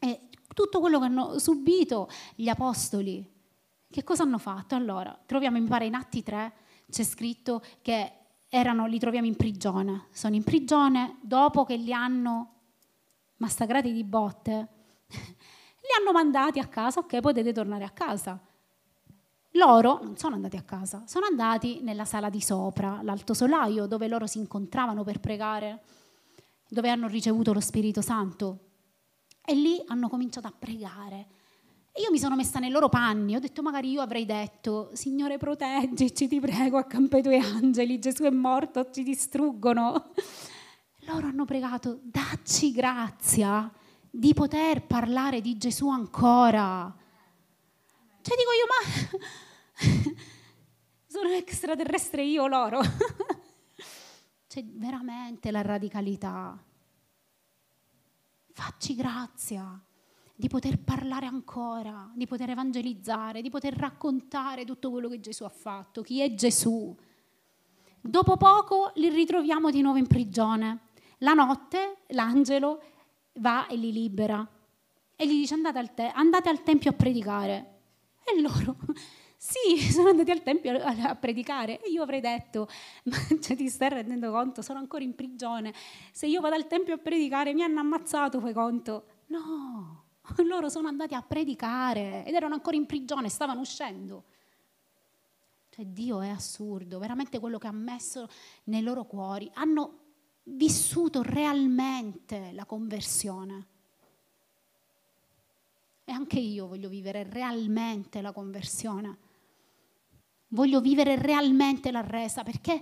eh, 0.00 0.28
tutto 0.52 0.80
quello 0.80 0.98
che 0.98 1.04
hanno 1.04 1.38
subito 1.38 2.08
gli 2.34 2.48
apostoli. 2.48 3.24
Che 3.88 4.04
cosa 4.04 4.24
hanno 4.24 4.38
fatto? 4.38 4.74
Allora, 4.74 5.16
troviamo, 5.24 5.60
mi 5.60 5.68
pare, 5.68 5.86
in 5.86 5.94
Atti 5.94 6.22
3 6.22 6.52
c'è 6.90 7.04
scritto 7.04 7.62
che 7.80 8.12
erano, 8.48 8.86
li 8.86 8.98
troviamo 8.98 9.26
in 9.26 9.36
prigione. 9.36 10.06
Sono 10.10 10.34
in 10.34 10.42
prigione 10.42 11.18
dopo 11.20 11.64
che 11.64 11.76
li 11.76 11.92
hanno 11.92 12.54
massacrati 13.36 13.92
di 13.92 14.02
botte. 14.02 14.68
li 15.06 15.92
hanno 16.00 16.10
mandati 16.12 16.58
a 16.58 16.66
casa, 16.66 17.00
ok, 17.00 17.20
potete 17.20 17.52
tornare 17.52 17.84
a 17.84 17.90
casa. 17.90 18.40
Loro 19.52 20.00
non 20.02 20.16
sono 20.16 20.34
andati 20.34 20.56
a 20.56 20.62
casa, 20.62 21.04
sono 21.06 21.26
andati 21.26 21.80
nella 21.82 22.04
sala 22.04 22.30
di 22.30 22.40
sopra, 22.40 23.00
l'alto 23.02 23.34
solaio, 23.34 23.86
dove 23.86 24.08
loro 24.08 24.26
si 24.26 24.38
incontravano 24.38 25.04
per 25.04 25.20
pregare, 25.20 25.82
dove 26.68 26.88
hanno 26.88 27.06
ricevuto 27.06 27.52
lo 27.52 27.60
Spirito 27.60 28.00
Santo. 28.00 28.58
E 29.44 29.54
lì 29.54 29.82
hanno 29.86 30.08
cominciato 30.08 30.46
a 30.46 30.54
pregare 30.56 31.40
e 31.94 32.00
io 32.00 32.10
mi 32.10 32.18
sono 32.18 32.36
messa 32.36 32.58
nei 32.58 32.70
loro 32.70 32.88
panni, 32.88 33.36
ho 33.36 33.38
detto 33.38 33.60
magari 33.60 33.90
io 33.90 34.00
avrei 34.00 34.24
detto, 34.24 34.88
Signore 34.94 35.36
proteggici, 35.36 36.26
ti 36.26 36.40
prego, 36.40 36.78
accampa 36.78 37.18
i 37.18 37.22
tuoi 37.22 37.36
angeli, 37.36 37.98
Gesù 37.98 38.22
è 38.22 38.30
morto, 38.30 38.90
ci 38.90 39.02
distruggono. 39.02 40.12
Loro 41.04 41.26
hanno 41.26 41.44
pregato, 41.44 42.00
dacci 42.02 42.72
grazia 42.72 43.70
di 44.08 44.32
poter 44.32 44.86
parlare 44.86 45.42
di 45.42 45.58
Gesù 45.58 45.90
ancora. 45.90 46.96
Cioè 48.22 48.36
dico 48.36 48.52
io, 48.56 48.66
ma 48.70 49.28
sono 51.06 51.28
extraterrestre 51.30 52.22
io 52.22 52.46
loro. 52.46 52.80
Cioè 54.46 54.64
veramente 54.64 55.50
la 55.50 55.62
radicalità. 55.62 56.62
Facci 58.52 58.94
grazia 58.94 59.82
di 60.34 60.48
poter 60.48 60.78
parlare 60.78 61.24
ancora, 61.24 62.10
di 62.14 62.26
poter 62.26 62.50
evangelizzare, 62.50 63.40
di 63.40 63.48
poter 63.48 63.74
raccontare 63.74 64.66
tutto 64.66 64.90
quello 64.90 65.08
che 65.08 65.20
Gesù 65.20 65.44
ha 65.44 65.48
fatto, 65.48 66.02
chi 66.02 66.20
è 66.20 66.34
Gesù. 66.34 66.94
Dopo 68.00 68.36
poco 68.36 68.92
li 68.96 69.08
ritroviamo 69.08 69.70
di 69.70 69.80
nuovo 69.80 69.96
in 69.98 70.06
prigione. 70.06 70.88
La 71.18 71.32
notte 71.32 71.98
l'angelo 72.08 72.82
va 73.34 73.66
e 73.68 73.76
li 73.76 73.92
libera 73.92 74.46
e 75.16 75.26
gli 75.26 75.38
dice 75.38 75.54
andate 75.54 75.78
al, 75.78 75.94
te- 75.94 76.12
andate 76.12 76.48
al 76.48 76.62
tempio 76.62 76.90
a 76.90 76.94
predicare. 76.94 77.80
E 78.24 78.40
loro, 78.40 78.76
sì, 79.44 79.80
sono 79.90 80.10
andati 80.10 80.30
al 80.30 80.44
tempio 80.44 80.80
a, 80.80 81.16
predicare. 81.16 81.82
E 81.82 81.90
io 81.90 82.04
avrei 82.04 82.20
detto, 82.20 82.68
ma 83.04 83.16
cioè, 83.40 83.56
ti 83.56 83.68
stai 83.68 83.88
rendendo 83.88 84.30
conto, 84.30 84.62
sono 84.62 84.78
ancora 84.78 85.02
in 85.02 85.16
prigione. 85.16 85.74
Se 86.12 86.28
io 86.28 86.40
vado 86.40 86.54
al 86.54 86.68
tempio 86.68 86.94
a 86.94 86.98
predicare 86.98 87.52
mi 87.52 87.62
hanno 87.62 87.80
ammazzato, 87.80 88.38
fai 88.38 88.52
conto? 88.52 89.04
No, 89.26 90.04
loro 90.46 90.68
sono 90.68 90.86
andati 90.86 91.14
a 91.14 91.22
predicare 91.22 92.24
ed 92.24 92.34
erano 92.34 92.54
ancora 92.54 92.76
in 92.76 92.86
prigione, 92.86 93.28
stavano 93.28 93.60
uscendo. 93.60 94.24
Cioè 95.70 95.86
Dio 95.86 96.20
è 96.20 96.28
assurdo, 96.28 97.00
veramente 97.00 97.40
quello 97.40 97.58
che 97.58 97.66
ha 97.66 97.72
messo 97.72 98.28
nei 98.64 98.82
loro 98.82 99.06
cuori. 99.06 99.50
Hanno 99.54 99.98
vissuto 100.44 101.20
realmente 101.22 102.52
la 102.52 102.64
conversione. 102.64 103.66
E 106.04 106.12
anche 106.12 106.38
io 106.38 106.68
voglio 106.68 106.88
vivere 106.88 107.24
realmente 107.28 108.20
la 108.20 108.30
conversione. 108.30 109.30
Voglio 110.52 110.80
vivere 110.80 111.16
realmente 111.16 111.90
la 111.90 112.02
resa 112.02 112.42
perché 112.42 112.80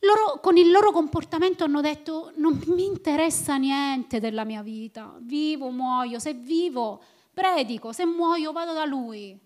loro 0.00 0.40
con 0.40 0.56
il 0.56 0.70
loro 0.70 0.92
comportamento 0.92 1.64
hanno 1.64 1.82
detto 1.82 2.32
non 2.36 2.58
mi 2.68 2.86
interessa 2.86 3.56
niente 3.56 4.18
della 4.18 4.44
mia 4.44 4.62
vita, 4.62 5.14
vivo, 5.20 5.70
muoio, 5.70 6.18
se 6.18 6.32
vivo 6.32 7.02
predico, 7.34 7.92
se 7.92 8.06
muoio 8.06 8.52
vado 8.52 8.72
da 8.72 8.84
lui. 8.84 9.38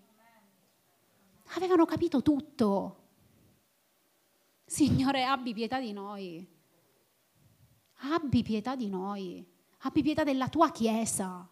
Avevano 1.55 1.85
capito 1.85 2.21
tutto. 2.21 3.03
Signore, 4.65 5.23
abbi 5.25 5.53
pietà 5.53 5.79
di 5.79 5.91
noi. 5.91 6.45
Abbi 8.13 8.43
pietà 8.43 8.75
di 8.75 8.87
noi. 8.89 9.45
Abbi 9.79 10.01
pietà 10.01 10.23
della 10.23 10.47
tua 10.47 10.71
Chiesa. 10.71 11.47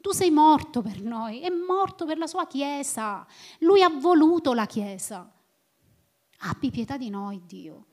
Tu 0.00 0.12
sei 0.12 0.30
morto 0.30 0.80
per 0.80 1.02
noi, 1.02 1.40
è 1.40 1.50
morto 1.50 2.06
per 2.06 2.18
la 2.18 2.28
sua 2.28 2.46
Chiesa. 2.46 3.26
Lui 3.58 3.82
ha 3.82 3.88
voluto 3.88 4.52
la 4.52 4.66
Chiesa. 4.66 5.28
Abbi 6.38 6.70
pietà 6.70 6.96
di 6.96 7.10
noi, 7.10 7.42
Dio. 7.44 7.84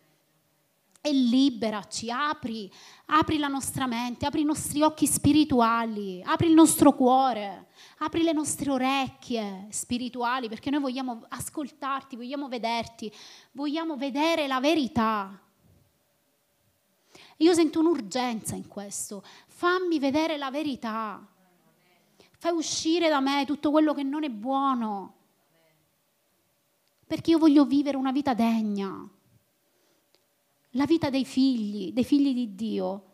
E 1.02 1.12
liberaci, 1.12 2.10
apri, 2.12 2.72
apri 3.08 3.38
la 3.38 3.48
nostra 3.48 3.88
mente, 3.88 4.26
apri 4.26 4.42
i 4.42 4.46
nostri 4.46 4.82
occhi 4.82 5.08
spirituali, 5.08 6.22
apri 6.24 6.48
il 6.48 6.54
nostro 6.54 6.94
cuore, 6.94 7.68
apri 8.00 8.24
le 8.24 8.34
nostre 8.34 8.72
orecchie 8.72 9.68
spirituali, 9.70 10.48
perché 10.48 10.70
noi 10.70 10.82
vogliamo 10.82 11.26
ascoltarti, 11.30 12.16
vogliamo 12.16 12.48
vederti, 12.48 13.12
vogliamo 13.52 13.98
vedere 13.98 14.48
la 14.48 14.60
verità. 14.60 15.40
io 17.38 17.54
sento 17.54 17.80
un'urgenza 17.80 18.56
in 18.56 18.68
questo. 18.68 19.24
Fammi 19.48 20.00
vedere 20.00 20.38
la 20.38 20.50
verità. 20.50 21.35
Fai 22.46 22.54
uscire 22.54 23.10
da 23.10 23.22
me 23.22 23.44
tutto 23.44 23.72
quello 23.72 23.96
che 23.96 24.04
non 24.04 24.24
è 24.24 24.30
buono. 24.30 25.16
Perché 27.08 27.32
io 27.32 27.40
voglio 27.40 27.66
vivere 27.66 27.98
una 27.98 28.12
vita 28.12 28.36
degna. 28.36 29.10
La 30.70 30.86
vita 30.86 31.10
dei 31.10 31.26
figli, 31.26 31.92
dei 31.92 32.04
figli 32.04 32.36
di 32.36 32.54
Dio. 32.54 33.06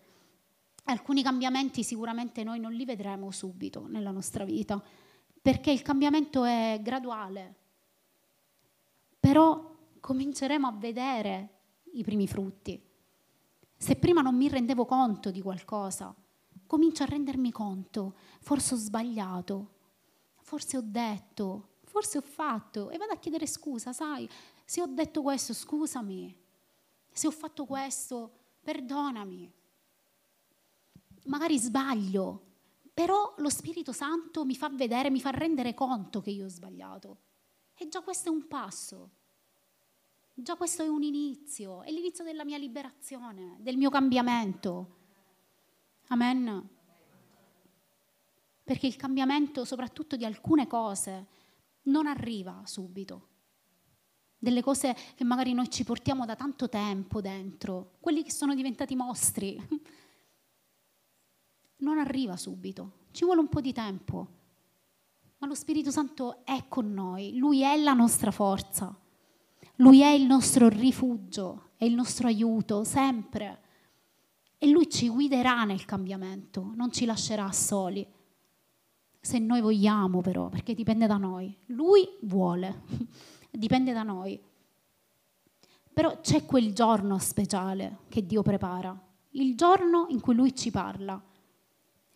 Alcuni 0.83 1.23
cambiamenti 1.23 1.81
sicuramente 1.81 2.43
noi 2.43 2.59
non 2.59 2.73
li 2.73 2.83
vedremo 2.83 3.31
subito 3.31 3.87
nella 3.87 4.11
nostra 4.11 4.43
vita, 4.43 4.83
perché 5.41 5.71
il 5.71 5.81
cambiamento 5.81 6.43
è 6.43 6.81
graduale. 6.83 7.55
Però 9.17 9.77
cominceremo 9.97 10.67
a 10.67 10.73
vedere 10.73 11.59
i 11.93 12.03
primi 12.03 12.27
frutti. 12.27 12.83
Se 13.77 13.95
prima 13.95 14.19
non 14.19 14.35
mi 14.35 14.49
rendevo 14.49 14.83
conto 14.83 15.31
di 15.31 15.41
qualcosa, 15.41 16.13
comincio 16.71 17.03
a 17.03 17.05
rendermi 17.05 17.51
conto, 17.51 18.15
forse 18.39 18.75
ho 18.75 18.77
sbagliato, 18.77 19.71
forse 20.37 20.77
ho 20.77 20.81
detto, 20.81 21.79
forse 21.83 22.17
ho 22.17 22.21
fatto 22.21 22.89
e 22.91 22.97
vado 22.97 23.11
a 23.11 23.17
chiedere 23.17 23.45
scusa, 23.45 23.91
sai, 23.91 24.29
se 24.63 24.81
ho 24.81 24.85
detto 24.85 25.21
questo 25.21 25.53
scusami, 25.53 26.33
se 27.11 27.27
ho 27.27 27.31
fatto 27.31 27.65
questo 27.65 28.31
perdonami. 28.61 29.51
Magari 31.25 31.59
sbaglio, 31.59 32.41
però 32.93 33.33
lo 33.39 33.49
Spirito 33.49 33.91
Santo 33.91 34.45
mi 34.45 34.55
fa 34.55 34.69
vedere, 34.69 35.09
mi 35.09 35.19
fa 35.19 35.31
rendere 35.31 35.73
conto 35.73 36.21
che 36.21 36.29
io 36.29 36.45
ho 36.45 36.49
sbagliato. 36.49 37.17
E 37.75 37.89
già 37.89 37.99
questo 37.99 38.29
è 38.29 38.31
un 38.31 38.47
passo. 38.47 39.09
Già 40.33 40.55
questo 40.55 40.83
è 40.83 40.87
un 40.87 41.03
inizio, 41.03 41.81
è 41.81 41.91
l'inizio 41.91 42.23
della 42.23 42.45
mia 42.45 42.57
liberazione, 42.57 43.57
del 43.59 43.75
mio 43.75 43.89
cambiamento. 43.89 44.99
Amen. 46.11 46.69
Perché 48.63 48.85
il 48.85 48.97
cambiamento, 48.97 49.63
soprattutto 49.63 50.17
di 50.17 50.25
alcune 50.25 50.67
cose, 50.67 51.27
non 51.83 52.05
arriva 52.05 52.61
subito. 52.65 53.27
Delle 54.37 54.61
cose 54.61 54.95
che 55.15 55.23
magari 55.23 55.53
noi 55.53 55.69
ci 55.69 55.83
portiamo 55.85 56.25
da 56.25 56.35
tanto 56.35 56.67
tempo 56.67 57.21
dentro, 57.21 57.93
quelli 57.99 58.23
che 58.23 58.31
sono 58.31 58.55
diventati 58.55 58.95
mostri, 58.95 59.57
non 61.77 61.97
arriva 61.97 62.35
subito, 62.35 63.05
ci 63.11 63.23
vuole 63.23 63.39
un 63.39 63.47
po' 63.49 63.61
di 63.61 63.71
tempo. 63.71 64.39
Ma 65.37 65.47
lo 65.47 65.55
Spirito 65.55 65.91
Santo 65.91 66.43
è 66.45 66.65
con 66.67 66.91
noi, 66.93 67.37
Lui 67.37 67.61
è 67.61 67.77
la 67.77 67.93
nostra 67.93 68.31
forza. 68.31 68.95
Lui 69.75 70.01
è 70.01 70.09
il 70.09 70.25
nostro 70.25 70.67
rifugio, 70.67 71.71
è 71.77 71.85
il 71.85 71.93
nostro 71.93 72.27
aiuto, 72.27 72.83
sempre. 72.83 73.69
E 74.63 74.69
Lui 74.69 74.87
ci 74.91 75.09
guiderà 75.09 75.63
nel 75.63 75.85
cambiamento, 75.85 76.73
non 76.75 76.91
ci 76.91 77.05
lascerà 77.05 77.51
soli. 77.51 78.05
Se 79.19 79.39
noi 79.39 79.59
vogliamo 79.59 80.21
però, 80.21 80.49
perché 80.49 80.75
dipende 80.75 81.07
da 81.07 81.17
noi. 81.17 81.57
Lui 81.69 82.07
vuole, 82.21 82.83
dipende 83.49 83.91
da 83.91 84.03
noi. 84.03 84.39
Però 85.91 86.19
c'è 86.21 86.45
quel 86.45 86.75
giorno 86.75 87.17
speciale 87.17 88.01
che 88.07 88.23
Dio 88.23 88.43
prepara, 88.43 88.95
il 89.31 89.55
giorno 89.55 90.05
in 90.09 90.19
cui 90.19 90.35
Lui 90.35 90.55
ci 90.55 90.69
parla, 90.69 91.19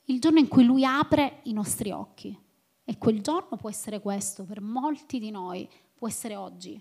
il 0.03 0.19
giorno 0.19 0.37
in 0.37 0.47
cui 0.47 0.65
Lui 0.65 0.85
apre 0.85 1.39
i 1.45 1.51
nostri 1.51 1.89
occhi. 1.89 2.39
E 2.83 2.97
quel 2.99 3.21
giorno 3.21 3.57
può 3.57 3.71
essere 3.71 3.99
questo, 3.99 4.45
per 4.45 4.61
molti 4.61 5.17
di 5.17 5.31
noi, 5.31 5.67
può 5.95 6.07
essere 6.07 6.35
oggi 6.35 6.79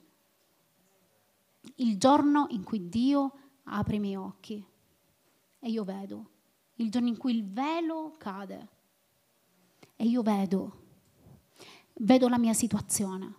il 1.77 1.97
giorno 1.97 2.49
in 2.51 2.63
cui 2.63 2.91
Dio 2.91 3.33
apre 3.65 3.97
i 3.97 4.01
miei 4.01 4.17
occhi 4.17 4.63
e 5.65 5.71
io 5.71 5.83
vedo, 5.83 6.31
il 6.75 6.91
giorno 6.91 7.09
in 7.09 7.17
cui 7.17 7.35
il 7.35 7.51
velo 7.51 8.17
cade 8.19 8.69
e 9.97 10.05
io 10.05 10.21
vedo, 10.21 10.83
vedo 11.95 12.29
la 12.29 12.37
mia 12.37 12.53
situazione, 12.53 13.35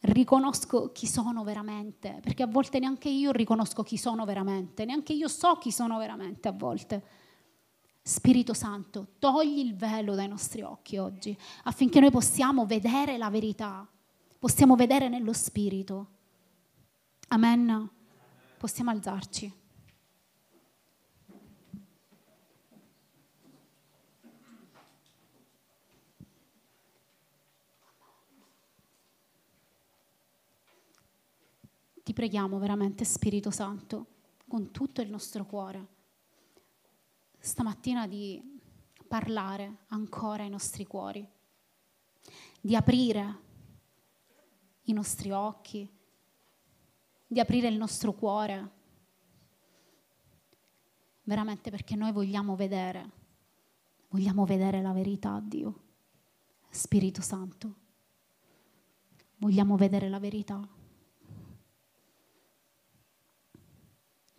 riconosco 0.00 0.90
chi 0.90 1.06
sono 1.06 1.44
veramente, 1.44 2.18
perché 2.22 2.44
a 2.44 2.46
volte 2.46 2.78
neanche 2.78 3.10
io 3.10 3.30
riconosco 3.30 3.82
chi 3.82 3.98
sono 3.98 4.24
veramente, 4.24 4.86
neanche 4.86 5.12
io 5.12 5.28
so 5.28 5.56
chi 5.56 5.70
sono 5.70 5.98
veramente 5.98 6.48
a 6.48 6.52
volte. 6.52 7.04
Spirito 8.00 8.54
Santo, 8.54 9.08
togli 9.18 9.58
il 9.58 9.76
velo 9.76 10.14
dai 10.14 10.28
nostri 10.28 10.62
occhi 10.62 10.96
oggi 10.96 11.36
affinché 11.64 12.00
noi 12.00 12.10
possiamo 12.10 12.64
vedere 12.64 13.18
la 13.18 13.28
verità, 13.28 13.86
possiamo 14.38 14.76
vedere 14.76 15.10
nello 15.10 15.34
Spirito. 15.34 16.06
Amen. 17.28 17.86
Possiamo 18.56 18.90
alzarci. 18.90 19.59
Ti 32.02 32.12
preghiamo 32.12 32.58
veramente, 32.58 33.04
Spirito 33.04 33.50
Santo, 33.50 34.06
con 34.48 34.70
tutto 34.70 35.00
il 35.00 35.10
nostro 35.10 35.44
cuore, 35.46 35.86
stamattina 37.38 38.06
di 38.06 38.60
parlare 39.06 39.84
ancora 39.88 40.42
ai 40.42 40.50
nostri 40.50 40.86
cuori, 40.86 41.26
di 42.60 42.74
aprire 42.76 43.48
i 44.84 44.92
nostri 44.92 45.30
occhi 45.30 45.88
di 47.32 47.38
aprire 47.38 47.68
il 47.68 47.76
nostro 47.76 48.12
cuore, 48.12 48.70
veramente 51.22 51.70
perché 51.70 51.94
noi 51.94 52.10
vogliamo 52.10 52.56
vedere, 52.56 53.08
vogliamo 54.08 54.44
vedere 54.44 54.82
la 54.82 54.90
verità, 54.90 55.40
Dio, 55.40 55.82
Spirito 56.70 57.22
Santo, 57.22 57.74
vogliamo 59.36 59.76
vedere 59.76 60.08
la 60.08 60.18
verità. 60.18 60.60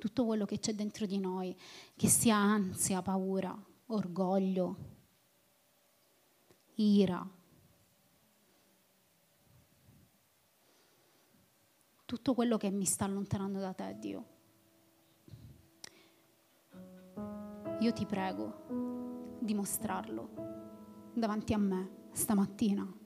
Tutto 0.02 0.26
quello 0.26 0.46
che 0.46 0.58
c'è 0.58 0.74
dentro 0.74 1.06
di 1.06 1.20
noi, 1.20 1.56
che 1.96 2.08
sia 2.08 2.36
ansia, 2.36 3.04
paura, 3.04 3.56
orgoglio, 3.86 4.76
ira, 6.74 7.24
tutto 12.04 12.34
quello 12.34 12.58
che 12.58 12.72
mi 12.72 12.86
sta 12.86 13.06
allontanando 13.06 13.60
da 13.60 13.74
te, 13.74 13.96
Dio. 14.00 14.26
Io 17.82 17.94
ti 17.94 18.08
prego 18.08 19.38
di 19.40 19.54
mostrarlo 19.54 21.12
davanti 21.14 21.54
a 21.54 21.60
me 21.60 22.08
stamattina. 22.12 23.01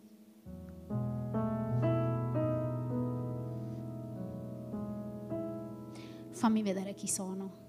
Fammi 6.35 6.61
vedere 6.61 6.93
chi 6.93 7.07
sono. 7.07 7.63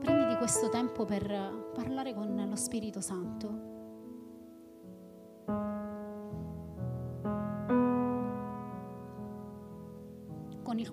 Prenditi 0.00 0.36
questo 0.36 0.68
tempo 0.68 1.04
per 1.04 1.70
parlare 1.72 2.12
con 2.12 2.46
lo 2.48 2.56
Spirito 2.56 3.00
Santo. 3.00 3.68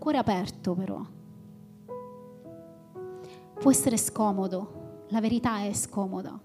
cuore 0.06 0.20
aperto 0.20 0.76
però. 0.76 1.04
Può 3.60 3.72
essere 3.72 3.98
scomodo, 3.98 5.06
la 5.10 5.20
verità 5.20 5.64
è 5.64 5.74
scomoda, 5.74 6.40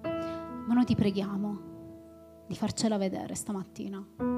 ma 0.00 0.72
noi 0.72 0.84
ti 0.86 0.94
preghiamo 0.94 1.58
di 2.46 2.56
farcela 2.56 2.96
vedere 2.96 3.34
stamattina. 3.34 4.33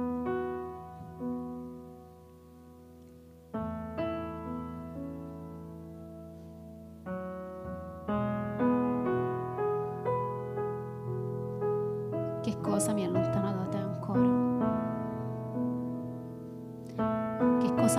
Lui 12.46 12.54
è 12.54 12.60
qui, 12.60 12.76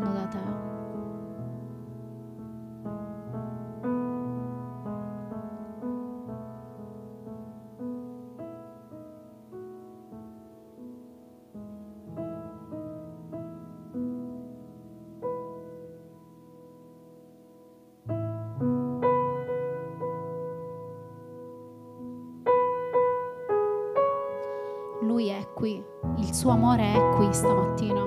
suo 26.50 26.58
amore 26.58 26.94
è 26.94 27.16
qui 27.16 27.32
stamattina. 27.32 28.04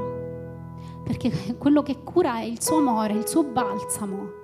perché 1.05 1.55
quello 1.59 1.83
che 1.83 2.03
cura 2.03 2.41
è 2.41 2.43
il 2.43 2.61
suo 2.61 2.79
amore, 2.79 3.13
il 3.13 3.29
suo 3.29 3.45
balsamo. 3.45 4.42